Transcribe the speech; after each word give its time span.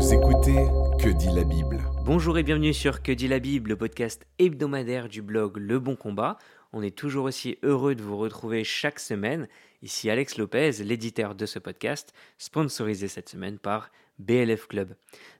Vous 0.00 0.14
écoutez 0.14 0.66
Que 0.98 1.10
dit 1.10 1.28
la 1.28 1.44
Bible 1.44 1.78
Bonjour 2.06 2.38
et 2.38 2.42
bienvenue 2.42 2.72
sur 2.72 3.02
Que 3.02 3.12
dit 3.12 3.28
la 3.28 3.38
Bible, 3.38 3.68
le 3.68 3.76
podcast 3.76 4.26
hebdomadaire 4.38 5.10
du 5.10 5.20
blog 5.20 5.58
Le 5.58 5.78
Bon 5.78 5.94
Combat. 5.94 6.38
On 6.72 6.82
est 6.82 6.96
toujours 6.96 7.26
aussi 7.26 7.58
heureux 7.62 7.94
de 7.94 8.02
vous 8.02 8.16
retrouver 8.16 8.64
chaque 8.64 8.98
semaine. 8.98 9.46
Ici 9.82 10.08
Alex 10.08 10.38
Lopez, 10.38 10.82
l'éditeur 10.82 11.34
de 11.34 11.44
ce 11.44 11.58
podcast, 11.58 12.14
sponsorisé 12.38 13.08
cette 13.08 13.28
semaine 13.28 13.58
par 13.58 13.90
BLF 14.18 14.68
Club. 14.68 14.94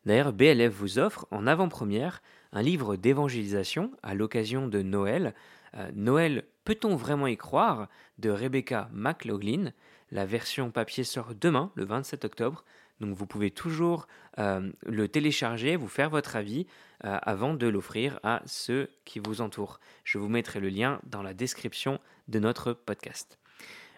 D'ailleurs, 0.04 0.34
BLF 0.34 0.74
vous 0.74 0.98
offre 0.98 1.27
en 1.30 1.46
avant-première 1.46 2.20
un 2.52 2.61
livre 2.61 2.96
d'évangélisation 2.96 3.92
à 4.02 4.12
l'occasion 4.12 4.68
de 4.68 4.82
Noël. 4.82 5.34
Euh, 5.74 5.90
Noël, 5.95 6.45
peut-on 6.66 6.96
vraiment 6.96 7.29
y 7.29 7.38
croire 7.38 7.88
de 8.18 8.29
Rebecca 8.29 8.90
McLaughlin? 8.92 9.72
La 10.11 10.27
version 10.27 10.70
papier 10.70 11.04
sort 11.04 11.34
demain, 11.34 11.72
le 11.77 11.86
27 11.86 12.27
octobre. 12.27 12.62
Donc 13.01 13.14
vous 13.14 13.27
pouvez 13.27 13.50
toujours 13.50 14.07
euh, 14.39 14.71
le 14.85 15.08
télécharger, 15.08 15.77
vous 15.77 15.89
faire 15.89 16.11
votre 16.11 16.36
avis 16.36 16.67
euh, 17.04 17.18
avant 17.22 17.54
de 17.54 17.67
l'offrir 17.67 18.21
à 18.22 18.43
ceux 18.46 18.91
qui 19.04 19.18
vous 19.18 19.41
entourent. 19.41 19.81
Je 20.04 20.18
vous 20.18 20.29
mettrai 20.29 20.61
le 20.61 20.68
lien 20.68 21.00
dans 21.05 21.22
la 21.22 21.35
description 21.35 21.99
de 22.29 22.39
notre 22.39 22.72
podcast. 22.72 23.39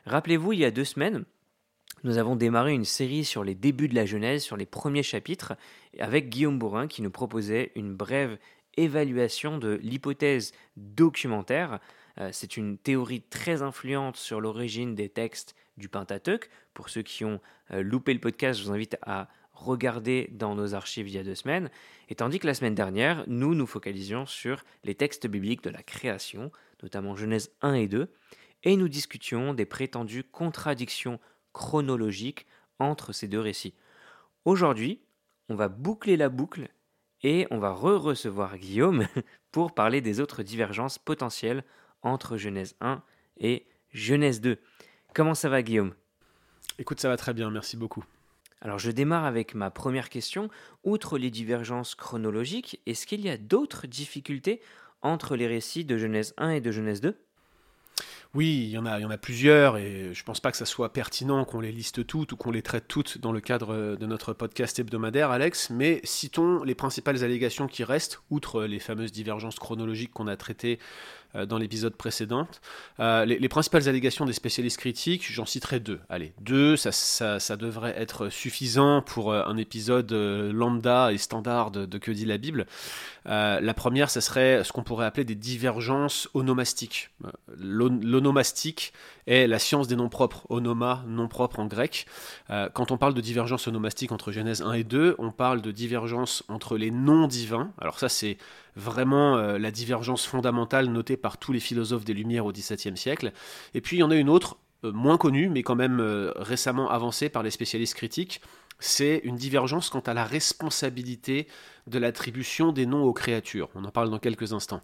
Rappelez-vous, 0.06 0.52
il 0.52 0.60
y 0.60 0.64
a 0.64 0.70
deux 0.70 0.84
semaines, 0.84 1.24
nous 2.04 2.18
avons 2.18 2.34
démarré 2.34 2.72
une 2.72 2.84
série 2.84 3.24
sur 3.24 3.44
les 3.44 3.54
débuts 3.54 3.86
de 3.86 3.94
la 3.94 4.06
Genèse, 4.06 4.42
sur 4.42 4.56
les 4.56 4.66
premiers 4.66 5.04
chapitres, 5.04 5.54
avec 6.00 6.30
Guillaume 6.30 6.58
Bourrin 6.58 6.88
qui 6.88 7.00
nous 7.00 7.10
proposait 7.10 7.70
une 7.76 7.94
brève 7.94 8.38
évaluation 8.76 9.58
de 9.58 9.78
l'hypothèse 9.82 10.52
documentaire. 10.76 11.78
Euh, 12.18 12.30
c'est 12.32 12.56
une 12.56 12.76
théorie 12.76 13.22
très 13.22 13.62
influente 13.62 14.16
sur 14.16 14.40
l'origine 14.40 14.96
des 14.96 15.08
textes 15.08 15.54
du 15.76 15.88
Pentateuque. 15.88 16.50
Pour 16.74 16.88
ceux 16.88 17.02
qui 17.02 17.24
ont 17.24 17.40
euh, 17.72 17.82
loupé 17.82 18.14
le 18.14 18.20
podcast, 18.20 18.60
je 18.60 18.64
vous 18.64 18.72
invite 18.72 18.96
à 19.02 19.28
regarder 19.52 20.28
dans 20.32 20.54
nos 20.54 20.74
archives 20.74 21.08
il 21.08 21.14
y 21.14 21.18
a 21.18 21.24
deux 21.24 21.34
semaines. 21.34 21.70
Et 22.08 22.14
tandis 22.14 22.38
que 22.38 22.46
la 22.46 22.54
semaine 22.54 22.74
dernière, 22.74 23.24
nous 23.26 23.54
nous 23.54 23.66
focalisions 23.66 24.26
sur 24.26 24.64
les 24.84 24.94
textes 24.94 25.26
bibliques 25.26 25.62
de 25.62 25.70
la 25.70 25.82
création, 25.82 26.50
notamment 26.82 27.16
Genèse 27.16 27.52
1 27.60 27.74
et 27.74 27.88
2, 27.88 28.12
et 28.64 28.76
nous 28.76 28.88
discutions 28.88 29.54
des 29.54 29.66
prétendues 29.66 30.24
contradictions 30.24 31.20
chronologiques 31.52 32.46
entre 32.78 33.12
ces 33.12 33.28
deux 33.28 33.40
récits. 33.40 33.74
Aujourd'hui, 34.44 35.00
on 35.48 35.54
va 35.54 35.68
boucler 35.68 36.16
la 36.16 36.28
boucle 36.28 36.68
et 37.22 37.46
on 37.50 37.58
va 37.58 37.72
re-recevoir 37.72 38.58
Guillaume 38.58 39.06
pour 39.52 39.74
parler 39.74 40.00
des 40.00 40.20
autres 40.20 40.42
divergences 40.42 40.98
potentielles 40.98 41.64
entre 42.02 42.36
Genèse 42.36 42.74
1 42.80 43.02
et 43.38 43.66
Genèse 43.90 44.40
2. 44.40 44.58
Comment 45.14 45.34
ça 45.34 45.50
va 45.50 45.62
Guillaume? 45.62 45.92
Écoute, 46.78 47.00
ça 47.00 47.08
va 47.08 47.18
très 47.18 47.34
bien, 47.34 47.50
merci 47.50 47.76
beaucoup. 47.76 48.04
Alors 48.62 48.78
je 48.78 48.90
démarre 48.90 49.24
avec 49.24 49.54
ma 49.54 49.70
première 49.70 50.08
question. 50.08 50.48
Outre 50.84 51.18
les 51.18 51.30
divergences 51.30 51.94
chronologiques, 51.94 52.80
est-ce 52.86 53.06
qu'il 53.06 53.20
y 53.20 53.28
a 53.28 53.36
d'autres 53.36 53.86
difficultés 53.86 54.62
entre 55.02 55.36
les 55.36 55.46
récits 55.46 55.84
de 55.84 55.98
Genèse 55.98 56.32
1 56.38 56.50
et 56.50 56.60
de 56.60 56.70
Genèse 56.70 57.00
2 57.00 57.16
oui, 58.34 58.62
il 58.64 58.70
y, 58.70 58.78
en 58.78 58.86
a, 58.86 58.98
il 58.98 59.02
y 59.02 59.04
en 59.04 59.10
a 59.10 59.18
plusieurs 59.18 59.76
et 59.76 60.14
je 60.14 60.20
ne 60.20 60.24
pense 60.24 60.40
pas 60.40 60.50
que 60.50 60.56
ça 60.56 60.64
soit 60.64 60.90
pertinent 60.94 61.44
qu'on 61.44 61.60
les 61.60 61.70
liste 61.70 62.06
toutes 62.06 62.32
ou 62.32 62.36
qu'on 62.36 62.50
les 62.50 62.62
traite 62.62 62.88
toutes 62.88 63.18
dans 63.18 63.30
le 63.30 63.42
cadre 63.42 63.94
de 63.94 64.06
notre 64.06 64.32
podcast 64.32 64.78
hebdomadaire, 64.78 65.30
Alex, 65.30 65.68
mais 65.68 66.00
citons 66.02 66.62
les 66.62 66.74
principales 66.74 67.24
allégations 67.24 67.66
qui 67.66 67.84
restent, 67.84 68.22
outre 68.30 68.64
les 68.64 68.78
fameuses 68.78 69.12
divergences 69.12 69.58
chronologiques 69.58 70.12
qu'on 70.12 70.28
a 70.28 70.36
traitées 70.38 70.78
dans 71.34 71.56
l'épisode 71.56 71.94
précédent. 71.94 72.46
Euh, 73.00 73.24
les, 73.24 73.48
principales 73.48 73.88
allégations 73.88 74.26
des 74.26 74.32
spécialistes 74.32 74.78
critiques, 74.78 75.30
j'en 75.30 75.46
citerai 75.46 75.80
deux. 75.80 76.00
Allez, 76.08 76.34
deux, 76.40 76.76
ça, 76.76 76.92
ça, 76.92 77.56
devrait 77.56 77.94
être 77.96 78.28
suffisant 78.28 79.02
pour 79.02 79.32
euh, 79.32 79.42
un 79.46 79.56
épisode 79.56 80.12
lambda 80.12 81.12
et 81.12 81.18
standard 81.18 81.70
de, 81.70 81.98
Que 81.98 82.10
dit 82.10 82.26
la 82.26 82.38
Bible. 82.38 82.66
la 83.24 83.74
première, 83.74 84.10
ce 84.10 84.20
serait 84.20 84.62
ce 84.64 84.72
qu'on 84.72 84.82
pourrait 84.82 85.06
appeler 85.06 85.24
des 85.24 85.34
divergences 85.34 86.28
onomastiques. 86.34 87.10
L'onomastique 87.56 88.92
est 89.26 89.46
la 89.46 89.58
science 89.58 89.88
des 89.88 89.96
noms 89.96 90.08
propres, 90.08 90.46
onoma, 90.50 91.04
nom 91.06 91.28
propre 91.28 91.60
en 91.60 91.66
grec. 91.66 92.06
quand 92.74 92.90
on 92.90 92.98
parle 92.98 93.14
de 93.14 93.20
divergence 93.20 93.68
onomastique 93.68 94.12
entre 94.12 94.32
Genèse 94.32 94.62
1 94.62 94.72
et 94.72 94.84
2, 94.84 95.16
on 95.18 95.30
parle 95.30 95.62
de 95.62 95.70
divergence 95.70 96.42
entre 96.48 96.76
les 96.76 96.90
noms 96.90 97.26
divins. 97.26 97.72
Alors 97.78 97.98
ça, 97.98 98.08
c'est 98.08 98.36
vraiment 98.76 99.36
euh, 99.36 99.58
la 99.58 99.70
divergence 99.70 100.26
fondamentale 100.26 100.86
notée 100.86 101.16
par 101.16 101.38
tous 101.38 101.52
les 101.52 101.60
philosophes 101.60 102.04
des 102.04 102.14
Lumières 102.14 102.46
au 102.46 102.52
XVIIe 102.52 102.96
siècle. 102.96 103.32
Et 103.74 103.80
puis 103.80 103.96
il 103.96 104.00
y 104.00 104.02
en 104.02 104.10
a 104.10 104.16
une 104.16 104.28
autre, 104.28 104.56
euh, 104.84 104.92
moins 104.92 105.16
connue, 105.16 105.48
mais 105.48 105.62
quand 105.62 105.76
même 105.76 106.00
euh, 106.00 106.32
récemment 106.36 106.90
avancée 106.90 107.28
par 107.28 107.42
les 107.42 107.50
spécialistes 107.50 107.94
critiques, 107.94 108.40
c'est 108.82 109.20
une 109.22 109.36
divergence 109.36 109.90
quant 109.90 110.00
à 110.00 110.12
la 110.12 110.24
responsabilité 110.24 111.46
de 111.86 111.98
l'attribution 111.98 112.72
des 112.72 112.84
noms 112.84 113.04
aux 113.04 113.12
créatures. 113.12 113.68
On 113.74 113.84
en 113.84 113.90
parle 113.90 114.10
dans 114.10 114.18
quelques 114.18 114.52
instants. 114.52 114.82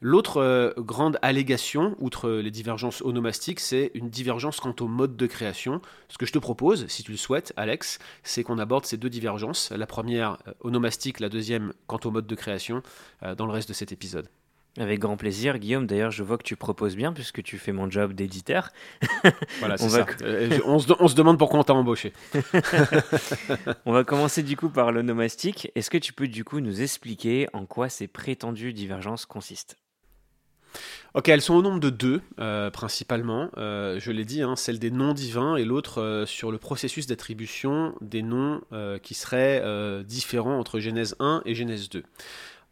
L'autre 0.00 0.38
euh, 0.38 0.72
grande 0.78 1.18
allégation, 1.20 1.94
outre 1.98 2.30
les 2.30 2.50
divergences 2.50 3.02
onomastiques, 3.02 3.60
c'est 3.60 3.90
une 3.94 4.08
divergence 4.08 4.60
quant 4.60 4.74
au 4.80 4.88
mode 4.88 5.16
de 5.16 5.26
création. 5.26 5.80
Ce 6.08 6.18
que 6.18 6.26
je 6.26 6.32
te 6.32 6.38
propose, 6.38 6.86
si 6.88 7.02
tu 7.02 7.12
le 7.12 7.18
souhaites, 7.18 7.52
Alex, 7.56 7.98
c'est 8.22 8.42
qu'on 8.42 8.58
aborde 8.58 8.86
ces 8.86 8.96
deux 8.96 9.10
divergences. 9.10 9.70
La 9.70 9.86
première 9.86 10.38
euh, 10.48 10.52
onomastique, 10.60 11.20
la 11.20 11.28
deuxième 11.28 11.74
quant 11.86 12.00
au 12.04 12.10
mode 12.10 12.26
de 12.26 12.34
création, 12.34 12.82
euh, 13.22 13.34
dans 13.34 13.46
le 13.46 13.52
reste 13.52 13.68
de 13.68 13.74
cet 13.74 13.92
épisode. 13.92 14.28
Avec 14.76 14.98
grand 14.98 15.16
plaisir, 15.16 15.58
Guillaume. 15.58 15.86
D'ailleurs, 15.86 16.10
je 16.10 16.24
vois 16.24 16.36
que 16.36 16.42
tu 16.42 16.56
proposes 16.56 16.96
bien 16.96 17.12
puisque 17.12 17.42
tu 17.44 17.58
fais 17.58 17.70
mon 17.70 17.88
job 17.88 18.12
d'éditeur. 18.12 18.70
Voilà, 19.60 19.76
c'est 19.76 19.88
ça. 19.88 20.06
Euh, 20.22 20.58
on, 20.66 20.78
se, 20.78 21.14
demande 21.14 21.38
pourquoi 21.38 21.60
on 21.60 21.64
t'a 21.64 21.74
embauché. 21.74 22.12
on 23.86 23.92
va 23.92 24.04
commencer 24.04 24.42
du 24.42 24.56
coup 24.56 24.68
par 24.68 24.92
l'onomastique. 24.92 25.70
Est-ce 25.74 25.90
que 25.90 25.98
tu 25.98 26.12
peux 26.12 26.28
du 26.28 26.44
coup 26.44 26.60
nous 26.60 26.82
expliquer 26.82 27.46
en 27.52 27.64
quoi 27.64 27.88
ces 27.88 28.06
prétendues 28.06 28.72
divergences 28.72 29.26
consistent? 29.26 29.76
Ok, 31.14 31.28
elles 31.28 31.40
sont 31.40 31.54
au 31.54 31.62
nombre 31.62 31.80
de 31.80 31.90
deux, 31.90 32.20
euh, 32.40 32.70
principalement. 32.70 33.48
Euh, 33.56 33.98
je 34.00 34.10
l'ai 34.10 34.24
dit, 34.24 34.42
hein, 34.42 34.56
celle 34.56 34.78
des 34.78 34.90
noms 34.90 35.14
divins 35.14 35.56
et 35.56 35.64
l'autre 35.64 36.24
sur 36.26 36.50
le 36.50 36.58
processus 36.58 37.06
d'attribution 37.06 37.94
des 38.00 38.22
noms 38.22 38.60
qui 39.02 39.14
seraient 39.14 39.62
différents 40.04 40.58
entre 40.58 40.80
Genèse 40.80 41.14
1 41.20 41.42
et 41.46 41.54
Genèse 41.54 41.88
2. 41.88 42.02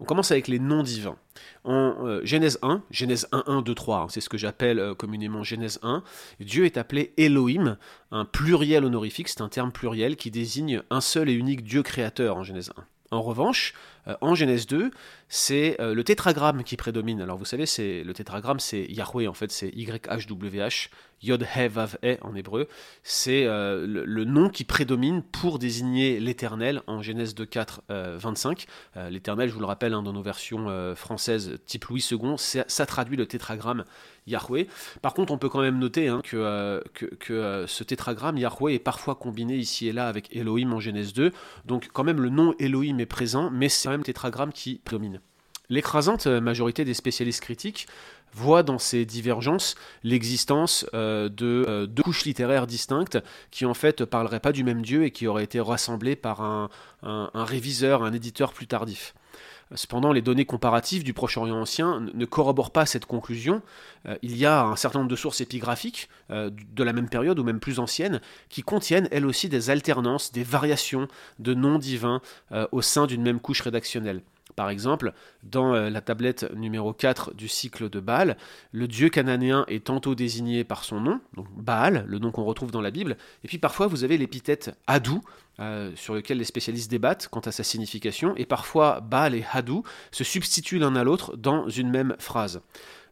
On 0.03 0.05
commence 0.05 0.33
avec 0.33 0.49
les 0.49 0.59
noms 0.59 0.83
divins. 0.83 1.15
En 1.63 1.95
euh, 2.05 2.23
Genèse 2.25 2.59
1, 2.63 2.83
Genèse 2.91 3.29
1, 3.31 3.45
1, 3.47 3.63
2, 3.63 3.73
3, 3.73 4.09
c'est 4.11 4.21
ce 4.21 4.29
que 4.29 4.37
j'appelle 4.37 4.81
euh, 4.81 4.95
communément 4.97 5.45
Genèse 5.45 5.79
1, 5.85 6.03
Dieu 6.41 6.65
est 6.65 6.77
appelé 6.77 7.13
Elohim, 7.19 7.77
un 8.11 8.25
pluriel 8.25 8.85
honorifique, 8.85 9.29
c'est 9.29 9.43
un 9.43 9.49
terme 9.49 9.71
pluriel 9.71 10.17
qui 10.17 10.33
désigne 10.33 10.83
un 10.91 11.01
seul 11.01 11.29
et 11.29 11.35
unique 11.35 11.63
Dieu 11.63 11.85
créateur 11.85 12.37
en 12.37 12.43
Genèse 12.43 12.73
1. 12.77 13.17
En 13.17 13.23
revanche, 13.23 13.75
en 14.21 14.35
Genèse 14.35 14.67
2, 14.67 14.91
c'est 15.29 15.77
le 15.79 16.03
tétragramme 16.03 16.65
qui 16.65 16.77
prédomine. 16.77 17.21
Alors 17.21 17.39
vous 17.39 17.45
savez, 17.45 17.67
c'est 17.67 18.03
le 18.03 18.13
tétragramme, 18.15 18.61
c'est 18.61 18.85
Yahweh, 18.85 19.29
en 19.29 19.35
fait, 19.35 19.53
c'est 19.53 19.69
YHWH, 19.69 20.91
Yod 21.23 21.47
He 21.55 21.69
Vav 21.69 21.99
E 22.05 22.19
en 22.21 22.35
hébreu, 22.35 22.69
c'est 23.03 23.45
euh, 23.47 23.87
le, 23.87 24.25
nom 24.25 24.49
qui 24.49 24.65
prédomine 24.65 25.23
pour 25.23 25.59
désigner 25.59 26.19
l'Éternel 26.21 26.83
en 26.87 27.03
Genèse 27.03 27.35
2, 27.35 27.47
4, 27.47 27.83
25. 27.89 28.67
L'Éternel, 29.11 29.49
je 29.49 29.55
vous 29.55 29.61
le 29.61 29.67
rappelle, 29.67 29.95
hein, 29.95 30.03
dans 30.03 30.13
nos 30.13 30.23
versions 30.23 30.69
euh, 30.69 30.95
françaises 30.95 31.59
type 31.67 31.85
Louis 31.87 32.05
II, 32.11 32.35
ça 32.37 32.87
traduit 32.87 33.17
le 33.17 33.27
tétragramme 33.27 33.85
Yahweh. 34.27 34.67
Par 35.01 35.15
contre, 35.15 35.33
on 35.33 35.39
peut 35.39 35.49
quand 35.49 35.61
même 35.61 35.79
noter 35.79 36.09
hein, 36.09 36.21
que, 36.23 36.37
euh, 36.37 36.81
que, 37.19 37.65
ce 37.67 37.85
tétragramme 37.85 38.39
Yahweh 38.39 38.75
est 38.75 38.79
parfois 38.79 39.15
combiné 39.15 39.57
ici 39.57 39.89
et 39.89 39.93
là 39.93 40.09
avec 40.09 40.35
Elohim 40.35 40.73
en 40.73 40.81
Genèse 40.81 41.13
2. 41.13 41.33
Donc 41.65 41.89
quand 41.93 42.05
même 42.05 42.21
le 42.21 42.29
nom 42.29 42.55
Elohim 42.59 42.99
est 42.99 43.07
présent, 43.07 43.51
mais 43.51 43.69
c'est 43.69 43.89
même 43.93 44.03
tétragramme 44.03 44.53
qui 44.53 44.81
prédomine. 44.85 45.21
L'écrasante 45.69 46.27
majorité 46.27 46.85
des 46.85 46.95
spécialistes 46.95 47.41
critiques 47.41 47.87
voit 48.35 48.63
dans 48.63 48.79
ces 48.79 49.05
divergences 49.05 49.75
l'existence 50.03 50.87
euh, 50.95 51.29
de 51.29 51.65
euh, 51.69 51.87
deux 51.87 52.03
couches 52.03 52.25
littéraires 52.25 52.67
distinctes 52.67 53.19
qui 53.51 53.67
en 53.67 53.75
fait 53.75 54.05
parleraient 54.05 54.41
pas 54.41 54.53
du 54.53 54.65
même 54.65 54.83
Dieu 54.83 55.05
et 55.05 55.11
qui 55.11 55.27
auraient 55.27 55.45
été 55.45 55.61
rassemblées 55.61 56.17
par 56.17 56.41
un, 56.41 56.69
réviseur, 57.35 58.03
un 58.03 58.13
éditeur 58.13 58.53
plus 58.53 58.67
tardif. 58.67 59.15
Cependant, 59.75 60.13
les 60.13 60.21
données 60.21 60.45
comparatives 60.45 61.03
du 61.03 61.15
Proche-Orient 61.15 61.59
ancien 61.59 62.01
ne 62.13 62.25
corroborent 62.27 62.73
pas 62.73 62.85
cette 62.85 63.07
conclusion. 63.07 63.63
Euh, 64.07 64.17
il 64.21 64.37
y 64.37 64.45
a 64.45 64.65
un 64.65 64.77
certain 64.77 64.99
nombre 64.99 65.11
de 65.11 65.17
sources 65.17 65.41
épigraphiques 65.41 66.09
de 66.29 66.85
la 66.85 66.93
même 66.93 67.09
période 67.09 67.39
ou 67.39 67.45
même 67.45 67.61
plus 67.61 67.79
anciennes 67.79 68.21
qui 68.49 68.63
contiennent 68.63 69.09
elles 69.11 69.27
aussi 69.27 69.49
des 69.49 69.71
alternances, 69.71 70.33
des 70.33 70.45
variations 70.45 71.09
de 71.39 71.55
noms 71.55 71.79
divins 71.79 72.21
au 72.71 72.83
sein 72.83 73.07
d'une 73.07 73.23
même 73.23 73.41
couche 73.41 73.61
rédactionnelle. 73.61 74.23
Par 74.57 74.71
exemple, 74.71 75.13
dans 75.43 75.75
euh, 75.75 75.91
la 75.91 76.01
tablette 76.01 76.53
numéro 76.55 76.93
4 76.93 77.35
du 77.35 77.49
cycle 77.49 77.89
de 77.89 78.01
Baal, 78.01 78.37
le 78.73 78.87
dieu 78.89 79.09
cananéen 79.09 79.65
est 79.69 79.85
tantôt 79.85 80.15
désigné 80.15 80.65
par 80.65 80.85
son 80.85 81.01
nom, 81.01 81.21
donc 81.35 81.47
Baal, 81.57 82.05
le 82.07 82.19
nom 82.19 82.31
qu'on 82.31 82.45
retrouve 82.45 82.71
dans 82.71 82.81
la 82.81 82.91
Bible, 82.91 83.17
et 83.45 83.49
puis 83.49 83.59
parfois 83.59 83.87
vous 83.87 84.05
avez 84.05 84.19
l'épithète 84.19 84.77
Hadou, 84.87 85.23
euh, 85.61 85.93
sur 85.97 86.15
lequel 86.15 86.39
les 86.39 86.45
spécialistes 86.45 86.91
débattent 86.91 87.29
quant 87.29 87.41
à 87.41 87.53
sa 87.53 87.63
signification, 87.63 88.35
et 88.37 88.47
parfois 88.47 89.01
Baal 89.01 89.35
et 89.35 89.45
Hadou 89.53 89.83
se 90.11 90.25
substituent 90.25 90.79
l'un 90.79 90.97
à 90.97 91.05
l'autre 91.05 91.37
dans 91.37 91.69
une 91.69 91.91
même 91.91 92.17
phrase. 92.19 92.63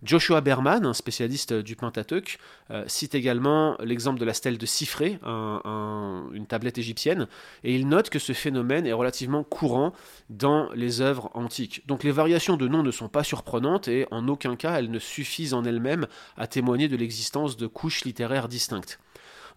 Joshua 0.02 0.40
Berman, 0.40 0.86
un 0.86 0.94
spécialiste 0.94 1.52
du 1.52 1.76
Pentateuque, 1.76 2.38
euh, 2.70 2.84
cite 2.86 3.14
également 3.14 3.76
l'exemple 3.80 4.18
de 4.18 4.24
la 4.24 4.32
stèle 4.32 4.56
de 4.56 4.64
Sifré, 4.64 5.18
une 5.22 6.46
tablette 6.48 6.78
égyptienne, 6.78 7.28
et 7.64 7.74
il 7.74 7.86
note 7.86 8.08
que 8.08 8.18
ce 8.18 8.32
phénomène 8.32 8.86
est 8.86 8.94
relativement 8.94 9.44
courant 9.44 9.92
dans 10.30 10.70
les 10.72 11.02
œuvres 11.02 11.30
antiques. 11.34 11.86
Donc 11.86 12.02
les 12.02 12.12
variations 12.12 12.56
de 12.56 12.66
noms 12.66 12.82
ne 12.82 12.90
sont 12.90 13.08
pas 13.08 13.24
surprenantes 13.24 13.88
et 13.88 14.06
en 14.10 14.26
aucun 14.28 14.56
cas 14.56 14.78
elles 14.78 14.90
ne 14.90 14.98
suffisent 14.98 15.52
en 15.52 15.64
elles-mêmes 15.64 16.06
à 16.38 16.46
témoigner 16.46 16.88
de 16.88 16.96
l'existence 16.96 17.58
de 17.58 17.66
couches 17.66 18.04
littéraires 18.04 18.48
distinctes. 18.48 18.98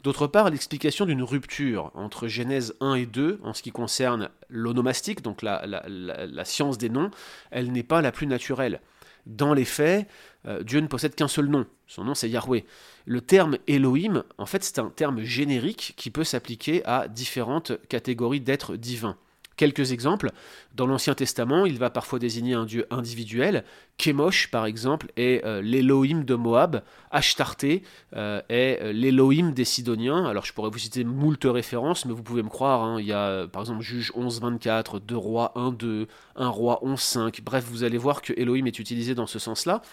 D'autre 0.04 0.28
part, 0.28 0.50
l'explication 0.50 1.06
d'une 1.06 1.24
rupture 1.24 1.90
entre 1.94 2.28
Genèse 2.28 2.76
1 2.82 2.96
et 2.96 3.06
2 3.06 3.40
en 3.42 3.54
ce 3.54 3.62
qui 3.62 3.72
concerne 3.72 4.30
l'onomastique, 4.50 5.22
donc 5.22 5.42
la, 5.42 6.44
science 6.44 6.78
des 6.78 6.90
noms, 6.90 7.10
elle 7.52 7.72
n'est 7.72 7.84
pas 7.84 8.02
la 8.02 8.12
plus 8.12 8.28
naturelle. 8.28 8.82
Dans 9.26 9.54
les 9.54 9.64
faits, 9.64 10.06
euh, 10.46 10.62
Dieu 10.64 10.82
ne 10.82 10.88
possède 10.88 11.16
qu'un 11.16 11.30
seul 11.30 11.46
nom, 11.46 11.66
son 11.88 12.04
nom 12.04 12.16
c'est 12.16 12.30
Yahweh. 12.30 12.66
Le 13.06 13.22
terme 13.22 13.58
Elohim, 13.68 14.26
en 14.38 14.46
fait, 14.46 14.66
c'est 14.66 14.80
un 14.80 14.90
terme 14.90 15.22
générique 15.22 15.94
qui 15.96 16.12
peut 16.12 16.26
s'appliquer 16.26 16.84
à 16.84 17.08
différentes 17.08 17.72
catégories 17.88 18.42
d'êtres 18.42 18.76
divins. 18.76 19.16
Quelques 19.56 19.92
exemples. 19.92 20.32
Dans 20.74 20.88
l'Ancien 20.88 21.14
Testament, 21.14 21.66
il 21.66 21.78
va 21.78 21.92
parfois 21.92 22.18
désigner 22.18 22.56
un 22.56 22.66
dieu 22.66 22.88
individuel. 22.90 23.64
Kemosh, 23.98 24.50
par 24.50 24.66
exemple, 24.66 25.12
est 25.16 25.46
euh, 25.46 25.62
l'Elohim 25.62 26.24
de 26.24 26.34
Moab. 26.34 26.82
Ashtarté 27.12 27.84
euh, 28.16 28.42
est 28.50 28.82
euh, 28.82 28.92
l'Elohim 28.92 29.52
des 29.52 29.66
Sidoniens. 29.66 30.26
Alors, 30.26 30.46
je 30.46 30.54
pourrais 30.54 30.72
vous 30.72 30.80
citer 30.80 31.04
moult 31.04 31.44
références, 31.44 32.06
mais 32.06 32.14
vous 32.14 32.24
pouvez 32.24 32.42
me 32.42 32.50
croire. 32.50 32.82
Hein, 32.82 33.00
il 33.00 33.06
y 33.06 33.14
a, 33.14 33.48
par 33.48 33.62
exemple, 33.62 33.82
Juge 33.82 34.12
11, 34.16 34.42
24, 34.42 35.00
2 35.00 35.16
rois 35.16 35.52
1, 35.56 35.72
2, 35.72 36.08
1 36.36 36.48
roi 36.48 36.80
11, 36.82 37.00
5. 37.00 37.42
Bref, 37.44 37.66
vous 37.68 37.84
allez 37.84 38.00
voir 38.00 38.24
que 38.24 38.34
Elohim 38.36 38.66
est 38.66 38.80
utilisé 38.80 39.14
dans 39.14 39.28
ce 39.28 39.38
sens-là. 39.38 39.84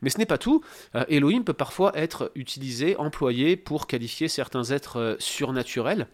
Mais 0.00 0.10
ce 0.10 0.18
n'est 0.18 0.26
pas 0.26 0.38
tout. 0.38 0.62
Elohim 1.08 1.42
peut 1.42 1.52
parfois 1.52 1.90
être 1.98 2.30
utilisé, 2.36 2.94
employé 2.98 3.56
pour 3.56 3.88
qualifier 3.88 4.28
certains 4.28 4.62
êtres 4.70 5.16
surnaturels. 5.18 6.06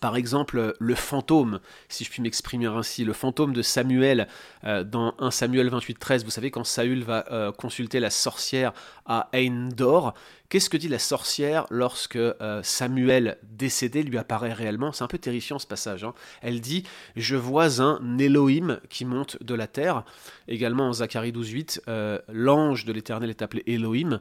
Par 0.00 0.16
exemple, 0.16 0.74
le 0.78 0.94
fantôme, 0.94 1.60
si 1.88 2.04
je 2.04 2.10
puis 2.10 2.22
m'exprimer 2.22 2.66
ainsi, 2.66 3.04
le 3.04 3.12
fantôme 3.12 3.52
de 3.52 3.62
Samuel 3.62 4.28
euh, 4.64 4.84
dans 4.84 5.14
1 5.18 5.30
Samuel 5.30 5.70
28-13, 5.70 6.24
vous 6.24 6.30
savez, 6.30 6.50
quand 6.50 6.64
Saül 6.64 7.02
va 7.02 7.24
euh, 7.30 7.52
consulter 7.52 8.00
la 8.00 8.10
sorcière 8.10 8.72
à 9.06 9.28
Eindor, 9.32 10.14
qu'est-ce 10.48 10.70
que 10.70 10.76
dit 10.76 10.88
la 10.88 10.98
sorcière 10.98 11.66
lorsque 11.70 12.16
euh, 12.16 12.62
Samuel 12.62 13.38
décédé 13.42 14.02
lui 14.02 14.18
apparaît 14.18 14.52
réellement? 14.52 14.92
C'est 14.92 15.04
un 15.04 15.08
peu 15.08 15.18
terrifiant 15.18 15.58
ce 15.58 15.66
passage. 15.66 16.04
Hein. 16.04 16.14
Elle 16.42 16.60
dit 16.60 16.84
Je 17.16 17.36
vois 17.36 17.80
un 17.82 18.18
Elohim 18.18 18.80
qui 18.88 19.04
monte 19.04 19.42
de 19.42 19.54
la 19.54 19.66
terre. 19.66 20.04
Également 20.48 20.88
en 20.88 20.92
Zacharie 20.94 21.32
12-8, 21.32 21.80
l'ange 22.28 22.84
de 22.84 22.92
l'Éternel 22.92 23.30
est 23.30 23.42
appelé 23.42 23.62
Elohim. 23.66 24.20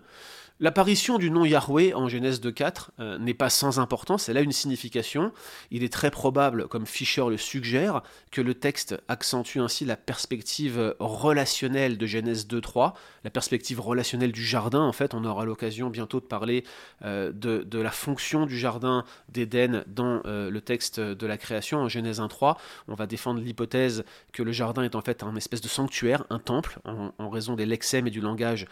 L'apparition 0.60 1.18
du 1.18 1.32
nom 1.32 1.46
Yahweh 1.46 1.96
en 1.96 2.08
Genèse 2.08 2.40
2.4 2.40 2.90
euh, 3.00 3.18
n'est 3.18 3.34
pas 3.34 3.50
sans 3.50 3.80
importance, 3.80 4.30
elle 4.30 4.38
a 4.38 4.42
une 4.42 4.52
signification. 4.52 5.32
Il 5.72 5.84
est 5.84 5.92
très 5.92 6.12
probable, 6.12 6.68
comme 6.68 6.86
Fischer 6.86 7.26
le 7.28 7.38
suggère, 7.38 8.04
que 8.30 8.40
le 8.40 8.54
texte 8.54 8.96
accentue 9.08 9.58
ainsi 9.58 9.84
la 9.84 9.98
perspective 9.98 10.96
relationnelle 11.00 11.98
de 11.98 12.06
Genèse 12.06 12.48
2.3, 12.48 12.94
la 13.24 13.32
perspective 13.32 13.82
relationnelle 13.82 14.32
du 14.32 14.46
jardin. 14.46 14.82
En 14.82 14.92
fait, 14.92 15.16
on 15.16 15.26
aura 15.26 15.44
l'occasion 15.44 15.90
bientôt 15.90 16.20
de 16.20 16.26
parler 16.26 16.64
euh, 17.04 17.32
de, 17.34 17.80
la 17.80 17.92
fonction 17.92 18.46
du 18.46 18.58
jardin 18.58 19.06
d'Éden 19.30 19.84
dans 19.88 20.22
euh, 20.26 20.52
le 20.52 20.62
texte 20.62 21.00
de 21.00 21.28
la 21.28 21.38
création 21.38 21.80
en 21.80 21.90
Genèse 21.90 22.22
1.3. 22.22 22.58
On 22.88 22.94
va 22.94 23.08
défendre 23.08 23.42
l'hypothèse 23.42 24.06
que 24.32 24.44
le 24.44 24.52
jardin 24.52 24.84
est 24.84 24.96
en 24.96 25.02
fait 25.02 25.24
un 25.24 25.36
espèce 25.36 25.62
de 25.62 25.68
sanctuaire, 25.68 26.26
un 26.30 26.40
temple, 26.40 26.80
en, 26.86 27.30
raison 27.30 27.56
des 27.56 27.66
lexèmes 27.66 28.06
et 28.06 28.12
du 28.12 28.22
langage 28.22 28.68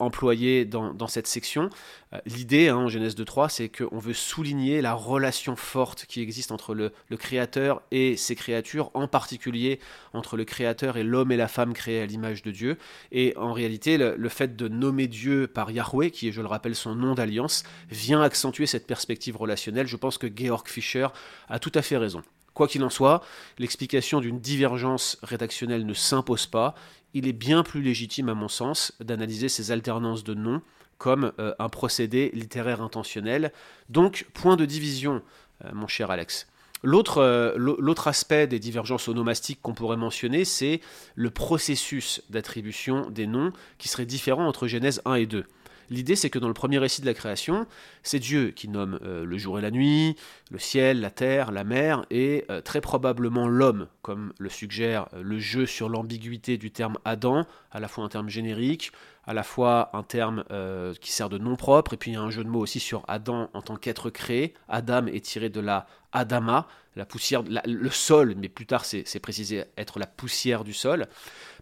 employés 0.00 0.64
dans, 0.64 0.92
dans 0.92 1.06
cette 1.06 1.28
section. 1.30 1.70
Euh, 2.12 2.18
l'idée 2.26 2.68
hein, 2.68 2.76
en 2.76 2.88
Genèse 2.88 3.16
2.3, 3.16 3.48
c'est 3.48 3.68
qu'on 3.68 3.98
veut 3.98 4.14
souligner 4.14 4.80
la 4.82 4.94
relation 4.94 5.56
forte 5.56 6.06
qui 6.06 6.20
existe 6.20 6.52
entre 6.52 6.74
le, 6.74 6.92
Créateur 7.16 7.82
et 7.90 8.16
ses 8.16 8.34
créatures, 8.34 8.90
en 8.94 9.06
particulier 9.06 9.78
entre 10.12 10.36
le 10.36 10.44
Créateur 10.44 10.96
et 10.96 11.04
l'homme 11.04 11.32
et 11.32 11.36
la 11.36 11.48
femme 11.48 11.74
créés 11.74 12.00
à 12.00 12.06
l'image 12.06 12.42
de 12.42 12.50
Dieu. 12.50 12.78
Et 13.12 13.34
en 13.36 13.52
réalité, 13.52 13.98
le, 13.98 14.28
fait 14.28 14.56
de 14.56 14.68
nommer 14.68 15.06
Dieu 15.06 15.46
par 15.46 15.70
Yahweh, 15.70 16.10
qui 16.10 16.28
est, 16.28 16.32
je 16.32 16.40
le 16.40 16.46
rappelle, 16.46 16.74
son 16.74 16.94
nom 16.94 17.14
d'alliance, 17.14 17.62
vient 17.90 18.22
accentuer 18.22 18.66
cette 18.66 18.86
perspective 18.86 19.36
relationnelle. 19.36 19.86
Je 19.86 19.96
pense 19.96 20.18
que 20.18 20.26
Georg 20.34 20.66
Fischer 20.68 21.08
a 21.48 21.58
tout 21.58 21.72
à 21.74 21.82
fait 21.82 21.96
raison. 21.96 22.22
Quoi 22.54 22.68
qu'il 22.68 22.82
en 22.82 22.90
soit, 22.90 23.22
l'explication 23.58 24.20
d'une 24.20 24.40
divergence 24.40 25.18
rédactionnelle 25.22 25.86
ne 25.86 25.94
s'impose 25.94 26.46
pas. 26.46 26.74
Il 27.14 27.26
est 27.26 27.32
bien 27.32 27.62
plus 27.62 27.82
légitime, 27.82 28.28
à 28.28 28.34
mon 28.34 28.48
sens, 28.48 28.92
d'analyser 29.00 29.48
ces 29.48 29.70
alternances 29.70 30.24
de 30.24 30.34
noms 30.34 30.62
comme 31.00 31.32
euh, 31.38 31.54
un 31.58 31.70
procédé 31.70 32.30
littéraire 32.34 32.82
intentionnel. 32.82 33.52
Donc, 33.88 34.26
point 34.34 34.56
de 34.56 34.66
division, 34.66 35.22
euh, 35.64 35.70
mon 35.72 35.88
cher 35.88 36.10
Alex. 36.10 36.46
Euh, 36.84 37.54
l'autre 37.56 38.06
aspect 38.06 38.46
des 38.46 38.58
divergences 38.58 39.08
onomastiques 39.08 39.60
qu'on 39.62 39.72
pourrait 39.72 39.96
mentionner, 39.96 40.44
c'est 40.44 40.80
le 41.14 41.30
processus 41.30 42.22
d'attribution 42.28 43.08
des 43.08 43.26
noms 43.26 43.52
qui 43.78 43.88
serait 43.88 44.04
différent 44.04 44.46
entre 44.46 44.66
Genèse 44.66 45.00
1 45.06 45.14
et 45.14 45.26
2. 45.26 45.46
L'idée, 45.90 46.16
c'est 46.16 46.30
que 46.30 46.38
dans 46.38 46.48
le 46.48 46.54
premier 46.54 46.78
récit 46.78 47.00
de 47.00 47.06
la 47.06 47.14
création, 47.14 47.66
c'est 48.02 48.18
Dieu 48.18 48.50
qui 48.50 48.68
nomme 48.68 48.98
le 49.02 49.38
jour 49.38 49.58
et 49.58 49.62
la 49.62 49.70
nuit, 49.70 50.16
le 50.50 50.58
ciel, 50.58 51.00
la 51.00 51.10
terre, 51.10 51.50
la 51.52 51.64
mer, 51.64 52.06
et 52.10 52.46
très 52.64 52.80
probablement 52.80 53.48
l'homme, 53.48 53.88
comme 54.02 54.32
le 54.38 54.48
suggère 54.48 55.08
le 55.20 55.38
jeu 55.38 55.66
sur 55.66 55.88
l'ambiguïté 55.88 56.58
du 56.58 56.70
terme 56.70 56.96
Adam, 57.04 57.44
à 57.72 57.80
la 57.80 57.88
fois 57.88 58.04
un 58.04 58.08
terme 58.08 58.28
générique, 58.28 58.92
à 59.30 59.34
la 59.34 59.42
fois 59.42 59.90
un 59.92 60.02
terme 60.02 60.44
euh, 60.50 60.94
qui 61.00 61.12
sert 61.12 61.28
de 61.28 61.38
nom 61.38 61.56
propre, 61.56 61.94
et 61.94 61.96
puis 61.96 62.10
il 62.10 62.14
y 62.14 62.16
a 62.16 62.20
un 62.20 62.30
jeu 62.30 62.42
de 62.42 62.48
mots 62.48 62.60
aussi 62.60 62.80
sur 62.80 63.04
Adam 63.06 63.48
en 63.54 63.62
tant 63.62 63.76
qu'être 63.76 64.10
créé. 64.10 64.54
Adam 64.68 65.06
est 65.06 65.24
tiré 65.24 65.50
de 65.50 65.60
la 65.60 65.86
Adama, 66.12 66.66
la 66.96 67.04
poussière, 67.04 67.42
le 67.42 67.90
sol, 67.90 68.34
mais 68.36 68.48
plus 68.48 68.66
tard 68.66 68.84
c'est 68.84 69.20
précisé 69.20 69.64
être 69.76 69.98
la 69.98 70.06
poussière 70.06 70.64
du 70.64 70.72
sol. 70.72 71.06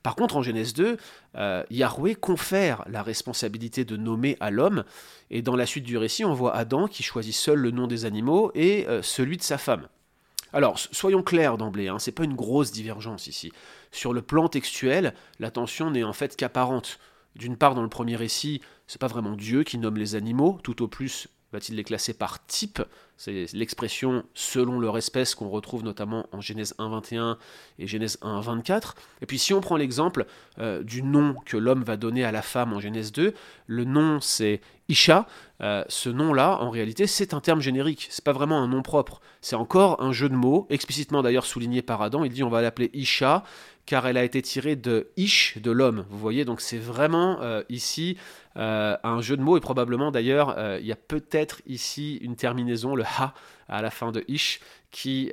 Par 0.03 0.17
contre, 0.17 0.37
en 0.37 0.43
Genèse 0.43 0.75
2, 0.75 0.97
euh, 1.37 1.65
Yahweh 1.71 2.15
confère 2.15 2.85
la 2.89 3.03
responsabilité 3.03 3.85
de 3.85 3.97
nommer 3.97 4.37
à 4.41 4.51
l'homme, 4.51 4.85
et 5.31 5.43
dans 5.43 5.57
la 5.57 5.67
suite 5.67 5.85
du 5.85 5.97
récit, 5.97 6.25
on 6.25 6.35
voit 6.35 6.55
Adam 6.55 6.87
qui 6.87 7.03
choisit 7.03 7.35
seul 7.35 7.59
le 7.59 7.71
nom 7.71 7.87
des 7.87 8.05
animaux 8.05 8.51
et 8.55 8.87
euh, 8.89 9.03
celui 9.03 9.37
de 9.37 9.43
sa 9.43 9.59
femme. 9.59 9.89
Alors, 10.53 10.79
soyons 10.79 11.23
clairs 11.23 11.59
d'emblée, 11.59 11.89
hein, 11.89 11.99
c'est 11.99 12.13
pas 12.13 12.25
une 12.25 12.35
grosse 12.35 12.73
divergence 12.73 13.27
ici. 13.27 13.53
Sur 13.93 14.13
le 14.13 14.23
plan 14.23 14.49
textuel, 14.49 15.15
la 15.41 15.51
tension 15.51 15.91
n'est 15.91 16.05
en 16.05 16.15
fait 16.15 16.37
qu'apparente. 16.37 16.99
D'une 17.37 17.57
part, 17.57 17.75
dans 17.75 17.83
le 17.83 17.89
premier 17.89 18.17
récit, 18.17 18.63
c'est 18.87 19.01
pas 19.01 19.07
vraiment 19.07 19.37
Dieu 19.37 19.63
qui 19.63 19.79
nomme 19.79 19.99
les 19.99 20.15
animaux, 20.15 20.59
tout 20.63 20.83
au 20.83 20.89
plus 20.89 21.29
va-t-il 21.53 21.77
les 21.77 21.85
classer 21.85 22.15
par 22.15 22.45
type? 22.47 22.83
C'est 23.17 23.53
l'expression 23.53 24.25
selon 24.35 24.79
leur 24.79 24.97
espèce 24.97 25.35
qu'on 25.35 25.49
retrouve 25.49 25.83
notamment 25.83 26.27
en 26.33 26.41
Genèse 26.41 26.75
1.21 26.79 27.37
et 27.79 27.87
Genèse 27.87 28.19
1.24. 28.23 28.95
Et 29.23 29.27
puis 29.27 29.39
si 29.39 29.53
on 29.55 29.61
prend 29.61 29.77
l'exemple 29.77 30.27
euh, 30.59 30.83
du 30.83 31.03
nom 31.03 31.35
que 31.45 31.57
l'homme 31.57 31.83
va 31.83 31.97
donner 31.97 32.25
à 32.25 32.33
la 32.33 32.43
femme 32.43 32.73
en 32.73 32.81
Genèse 32.81 33.11
2, 33.13 33.35
le 33.67 33.85
nom 33.85 34.21
c'est 34.21 34.61
Isha. 34.89 35.27
Euh, 35.61 35.85
ce 35.89 36.09
nom-là, 36.09 36.59
en 36.61 36.71
réalité, 36.71 37.07
c'est 37.07 37.35
un 37.35 37.41
terme 37.41 37.61
générique. 37.61 38.07
C'est 38.11 38.25
pas 38.25 38.33
vraiment 38.33 38.63
un 38.63 38.69
nom 38.69 38.83
propre. 38.83 39.21
C'est 39.41 39.57
encore 39.57 40.01
un 40.03 40.13
jeu 40.13 40.29
de 40.29 40.35
mots, 40.35 40.67
explicitement 40.71 41.23
d'ailleurs 41.23 41.45
souligné 41.45 41.83
par 41.83 42.01
Adam. 42.01 42.25
Il 42.25 42.33
dit 42.33 42.43
on 42.43 42.49
va 42.49 42.63
l'appeler 42.63 42.91
Isha 42.95 43.45
car 43.89 44.07
elle 44.07 44.19
a 44.19 44.25
été 44.25 44.43
tirée 44.43 44.77
de 44.77 45.09
Ish, 45.17 45.57
de 45.57 45.71
l'homme. 45.71 46.05
Vous 46.11 46.19
voyez, 46.19 46.45
donc 46.45 46.61
c'est 46.61 46.77
vraiment 46.77 47.41
euh, 47.41 47.63
ici 47.71 48.19
euh, 48.59 48.95
un 49.03 49.23
jeu 49.23 49.35
de 49.35 49.41
mots, 49.41 49.57
et 49.57 49.61
probablement 49.61 50.11
d'ailleurs, 50.11 50.57
euh, 50.59 50.77
il 50.79 50.87
y 50.87 50.93
a 50.93 50.97
peut-être 50.97 51.63
ici 51.67 52.17
une 52.17 52.37
terminaison, 52.37 52.95
le 52.95 53.05
ha, 53.05 53.33
à 53.67 53.81
la 53.81 53.91
fin 53.91 54.13
de 54.13 54.23
Ish, 54.29 54.61
qui 54.91 55.31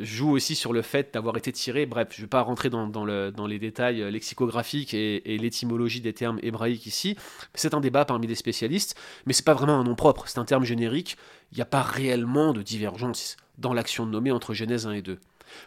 joue 0.00 0.30
aussi 0.30 0.56
sur 0.56 0.72
le 0.72 0.82
fait 0.82 1.14
d'avoir 1.14 1.36
été 1.36 1.52
tiré. 1.52 1.86
Bref, 1.86 2.08
je 2.10 2.20
ne 2.20 2.22
vais 2.22 2.28
pas 2.28 2.42
rentrer 2.42 2.68
dans, 2.68 3.04
les 3.46 3.58
détails 3.60 4.10
lexicographiques 4.10 4.92
et, 4.92 5.34
et 5.34 5.38
l'étymologie 5.38 6.00
des 6.00 6.12
termes 6.12 6.40
hébraïques 6.42 6.86
ici. 6.86 7.16
C'est 7.54 7.74
un 7.74 7.80
débat 7.80 8.04
parmi 8.04 8.26
les 8.26 8.34
spécialistes, 8.34 8.96
mais 9.24 9.32
c'est 9.32 9.44
pas 9.44 9.54
vraiment 9.54 9.78
un 9.78 9.84
nom 9.84 9.94
propre, 9.94 10.24
c'est 10.26 10.38
un 10.38 10.44
terme 10.44 10.64
générique. 10.64 11.16
Il 11.52 11.56
n'y 11.56 11.62
a 11.62 11.66
pas 11.66 11.82
réellement 11.82 12.52
de 12.52 12.62
divergence 12.62 13.36
dans 13.56 13.72
l'action 13.72 14.04
de 14.04 14.10
nommer 14.10 14.32
entre 14.32 14.52
Genèse 14.52 14.86
1 14.86 14.92
et 14.92 15.02
2. 15.02 15.18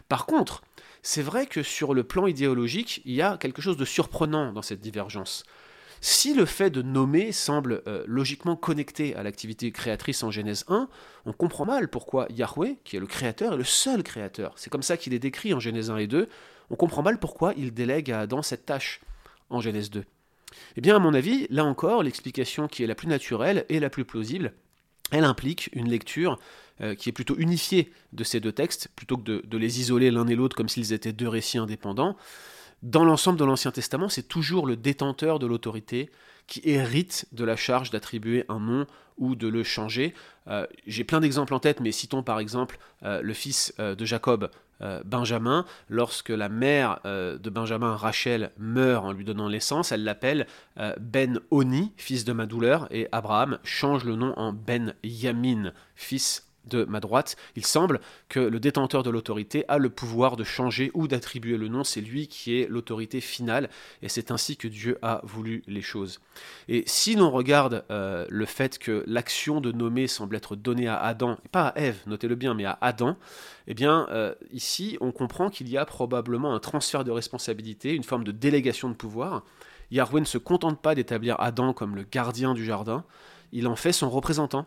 Par 0.08 0.26
contre, 0.26 0.62
c'est 1.02 1.22
vrai 1.22 1.46
que 1.46 1.62
sur 1.62 1.94
le 1.94 2.04
plan 2.04 2.26
idéologique, 2.26 3.02
il 3.04 3.14
y 3.14 3.22
a 3.22 3.36
quelque 3.36 3.60
chose 3.60 3.76
de 3.76 3.84
surprenant 3.84 4.52
dans 4.52 4.62
cette 4.62 4.80
divergence. 4.80 5.44
Si 6.00 6.34
le 6.34 6.46
fait 6.46 6.70
de 6.70 6.82
nommer 6.82 7.30
semble 7.30 7.82
euh, 7.86 8.02
logiquement 8.08 8.56
connecté 8.56 9.14
à 9.14 9.22
l'activité 9.22 9.70
créatrice 9.70 10.22
en 10.24 10.32
Genèse 10.32 10.64
1, 10.66 10.88
on 11.26 11.32
comprend 11.32 11.64
mal 11.64 11.88
pourquoi 11.88 12.26
Yahweh, 12.30 12.78
qui 12.84 12.96
est 12.96 13.00
le 13.00 13.06
créateur, 13.06 13.54
est 13.54 13.56
le 13.56 13.64
seul 13.64 14.02
créateur. 14.02 14.54
C'est 14.56 14.70
comme 14.70 14.82
ça 14.82 14.96
qu'il 14.96 15.14
est 15.14 15.20
décrit 15.20 15.54
en 15.54 15.60
Genèse 15.60 15.90
1 15.90 15.98
et 15.98 16.06
2. 16.08 16.28
On 16.70 16.76
comprend 16.76 17.02
mal 17.02 17.18
pourquoi 17.20 17.54
il 17.56 17.72
délègue 17.72 18.10
à 18.10 18.20
Adam 18.20 18.42
cette 18.42 18.66
tâche 18.66 19.00
en 19.48 19.60
Genèse 19.60 19.90
2. 19.90 20.04
Eh 20.76 20.80
bien, 20.80 20.96
à 20.96 20.98
mon 20.98 21.14
avis, 21.14 21.46
là 21.50 21.64
encore, 21.64 22.02
l'explication 22.02 22.66
qui 22.66 22.82
est 22.82 22.88
la 22.88 22.94
plus 22.96 23.08
naturelle 23.08 23.64
et 23.68 23.78
la 23.78 23.90
plus 23.90 24.04
plausible, 24.04 24.54
elle 25.12 25.24
implique 25.24 25.70
une 25.72 25.88
lecture 25.88 26.38
euh, 26.82 26.96
qui 26.96 27.08
est 27.08 27.12
plutôt 27.12 27.36
unifiée 27.38 27.92
de 28.12 28.24
ces 28.24 28.40
deux 28.40 28.50
textes, 28.50 28.88
plutôt 28.96 29.16
que 29.16 29.46
de, 29.46 29.56
les 29.56 29.78
isoler 29.78 30.10
l'un 30.10 30.26
et 30.26 30.34
l'autre 30.34 30.56
comme 30.56 30.68
s'ils 30.68 30.92
étaient 30.92 31.12
deux 31.12 31.28
récits 31.28 31.58
indépendants. 31.58 32.16
Dans 32.82 33.04
l'ensemble 33.04 33.38
de 33.38 33.44
l'Ancien 33.44 33.70
Testament, 33.70 34.08
c'est 34.08 34.26
toujours 34.26 34.66
le 34.66 34.74
détenteur 34.74 35.38
de 35.38 35.46
l'autorité 35.46 36.10
qui 36.48 36.60
hérite 36.64 37.26
de 37.30 37.44
la 37.44 37.54
charge 37.54 37.90
d'attribuer 37.90 38.44
un 38.48 38.58
nom 38.58 38.86
ou 39.16 39.36
de 39.36 39.46
le 39.46 39.62
changer. 39.62 40.12
Euh, 40.48 40.66
j'ai 40.88 41.04
plein 41.04 41.20
d'exemples 41.20 41.54
en 41.54 41.60
tête, 41.60 41.78
mais 41.78 41.92
citons 41.92 42.24
par 42.24 42.40
exemple 42.40 42.78
euh, 43.04 43.22
le 43.22 43.32
fils 43.32 43.72
de 43.78 44.04
Jacob, 44.04 44.50
Benjamin. 45.04 45.64
Lorsque 45.88 46.30
la 46.30 46.48
mère 46.48 46.98
de 47.04 47.50
Benjamin, 47.50 47.94
Rachel, 47.94 48.50
meurt 48.58 49.04
en 49.04 49.12
lui 49.12 49.24
donnant 49.24 49.48
naissance, 49.48 49.92
elle 49.92 50.02
l'appelle 50.02 50.48
Ben 50.98 51.38
Oni, 51.52 51.92
fils 51.96 52.24
de 52.24 52.32
ma 52.32 52.46
douleur, 52.46 52.88
et 52.90 53.06
Abraham 53.12 53.60
change 53.62 54.02
le 54.02 54.16
nom 54.16 54.36
en 54.36 54.52
Ben 54.52 54.94
Yamin, 55.04 55.72
fils 55.94 56.51
de 56.66 56.84
ma 56.84 57.00
droite, 57.00 57.36
il 57.56 57.66
semble 57.66 58.00
que 58.28 58.40
le 58.40 58.60
détenteur 58.60 59.02
de 59.02 59.10
l'autorité 59.10 59.64
a 59.68 59.78
le 59.78 59.90
pouvoir 59.90 60.36
de 60.36 60.44
changer 60.44 60.90
ou 60.94 61.08
d'attribuer 61.08 61.56
le 61.56 61.68
nom, 61.68 61.84
c'est 61.84 62.00
lui 62.00 62.28
qui 62.28 62.58
est 62.58 62.68
l'autorité 62.68 63.20
finale, 63.20 63.68
et 64.02 64.08
c'est 64.08 64.30
ainsi 64.30 64.56
que 64.56 64.68
Dieu 64.68 64.98
a 65.02 65.20
voulu 65.24 65.62
les 65.66 65.82
choses. 65.82 66.20
Et 66.68 66.84
si 66.86 67.16
l'on 67.16 67.30
regarde 67.30 67.84
euh, 67.90 68.26
le 68.28 68.46
fait 68.46 68.78
que 68.78 69.04
l'action 69.06 69.60
de 69.60 69.72
nommer 69.72 70.06
semble 70.06 70.36
être 70.36 70.56
donnée 70.56 70.88
à 70.88 70.98
Adam, 70.98 71.36
pas 71.50 71.68
à 71.68 71.78
Ève, 71.78 71.98
notez-le 72.06 72.34
bien, 72.34 72.54
mais 72.54 72.64
à 72.64 72.78
Adam, 72.80 73.16
eh 73.66 73.74
bien 73.74 74.06
euh, 74.10 74.34
ici 74.52 74.96
on 75.00 75.12
comprend 75.12 75.50
qu'il 75.50 75.68
y 75.68 75.76
a 75.76 75.84
probablement 75.84 76.54
un 76.54 76.60
transfert 76.60 77.04
de 77.04 77.10
responsabilité, 77.10 77.94
une 77.94 78.04
forme 78.04 78.24
de 78.24 78.32
délégation 78.32 78.88
de 78.88 78.94
pouvoir. 78.94 79.42
Yahweh 79.90 80.20
ne 80.20 80.26
se 80.26 80.38
contente 80.38 80.80
pas 80.80 80.94
d'établir 80.94 81.36
Adam 81.38 81.72
comme 81.72 81.96
le 81.96 82.04
gardien 82.04 82.54
du 82.54 82.64
jardin, 82.64 83.04
il 83.52 83.68
en 83.68 83.76
fait 83.76 83.92
son 83.92 84.08
représentant 84.08 84.64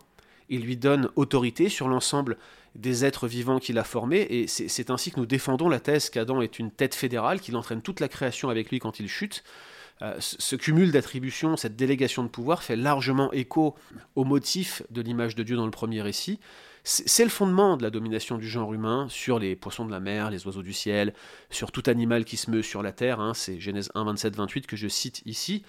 il 0.49 0.61
lui 0.61 0.77
donne 0.77 1.09
autorité 1.15 1.69
sur 1.69 1.87
l'ensemble 1.87 2.37
des 2.75 3.05
êtres 3.05 3.27
vivants 3.27 3.59
qu'il 3.59 3.77
a 3.77 3.83
formés, 3.83 4.27
et 4.29 4.47
c'est 4.47 4.89
ainsi 4.89 5.11
que 5.11 5.19
nous 5.19 5.25
défendons 5.25 5.69
la 5.69 5.79
thèse 5.79 6.09
qu'Adam 6.09 6.41
est 6.41 6.59
une 6.59 6.71
tête 6.71 6.93
fédérale, 6.93 7.39
qu'il 7.39 7.55
entraîne 7.55 7.81
toute 7.81 8.01
la 8.01 8.09
création 8.09 8.49
avec 8.49 8.69
lui 8.69 8.79
quand 8.79 8.99
il 8.99 9.07
chute. 9.07 9.43
Euh, 10.01 10.15
ce 10.19 10.57
cumul 10.57 10.91
d'attributions, 10.91 11.55
cette 11.55 11.77
délégation 11.77 12.23
de 12.23 12.27
pouvoir 12.27 12.63
fait 12.63 12.75
largement 12.75 13.31
écho 13.31 13.75
au 14.15 14.25
motif 14.25 14.83
de 14.89 15.01
l'image 15.01 15.35
de 15.35 15.43
Dieu 15.43 15.55
dans 15.55 15.65
le 15.65 15.71
premier 15.71 16.01
récit. 16.01 16.39
C'est 16.83 17.23
le 17.23 17.31
fondement 17.31 17.77
de 17.77 17.83
la 17.83 17.89
domination 17.89 18.37
du 18.37 18.47
genre 18.47 18.71
humain 18.71 19.07
sur 19.09 19.39
les 19.39 19.55
poissons 19.55 19.85
de 19.85 19.91
la 19.91 19.99
mer, 19.99 20.29
les 20.29 20.45
oiseaux 20.45 20.61
du 20.61 20.73
ciel, 20.73 21.15
sur 21.49 21.71
tout 21.71 21.81
animal 21.87 22.25
qui 22.25 22.37
se 22.37 22.51
meut 22.51 22.61
sur 22.61 22.83
la 22.83 22.91
terre. 22.91 23.19
Hein. 23.19 23.33
c'est 23.33 23.59
Genèse 23.59 23.89
1, 23.95 24.03
27, 24.03 24.35
28 24.35 24.67
que 24.67 24.75
je 24.75 24.87
cite 24.87 25.23
ici. 25.25 25.63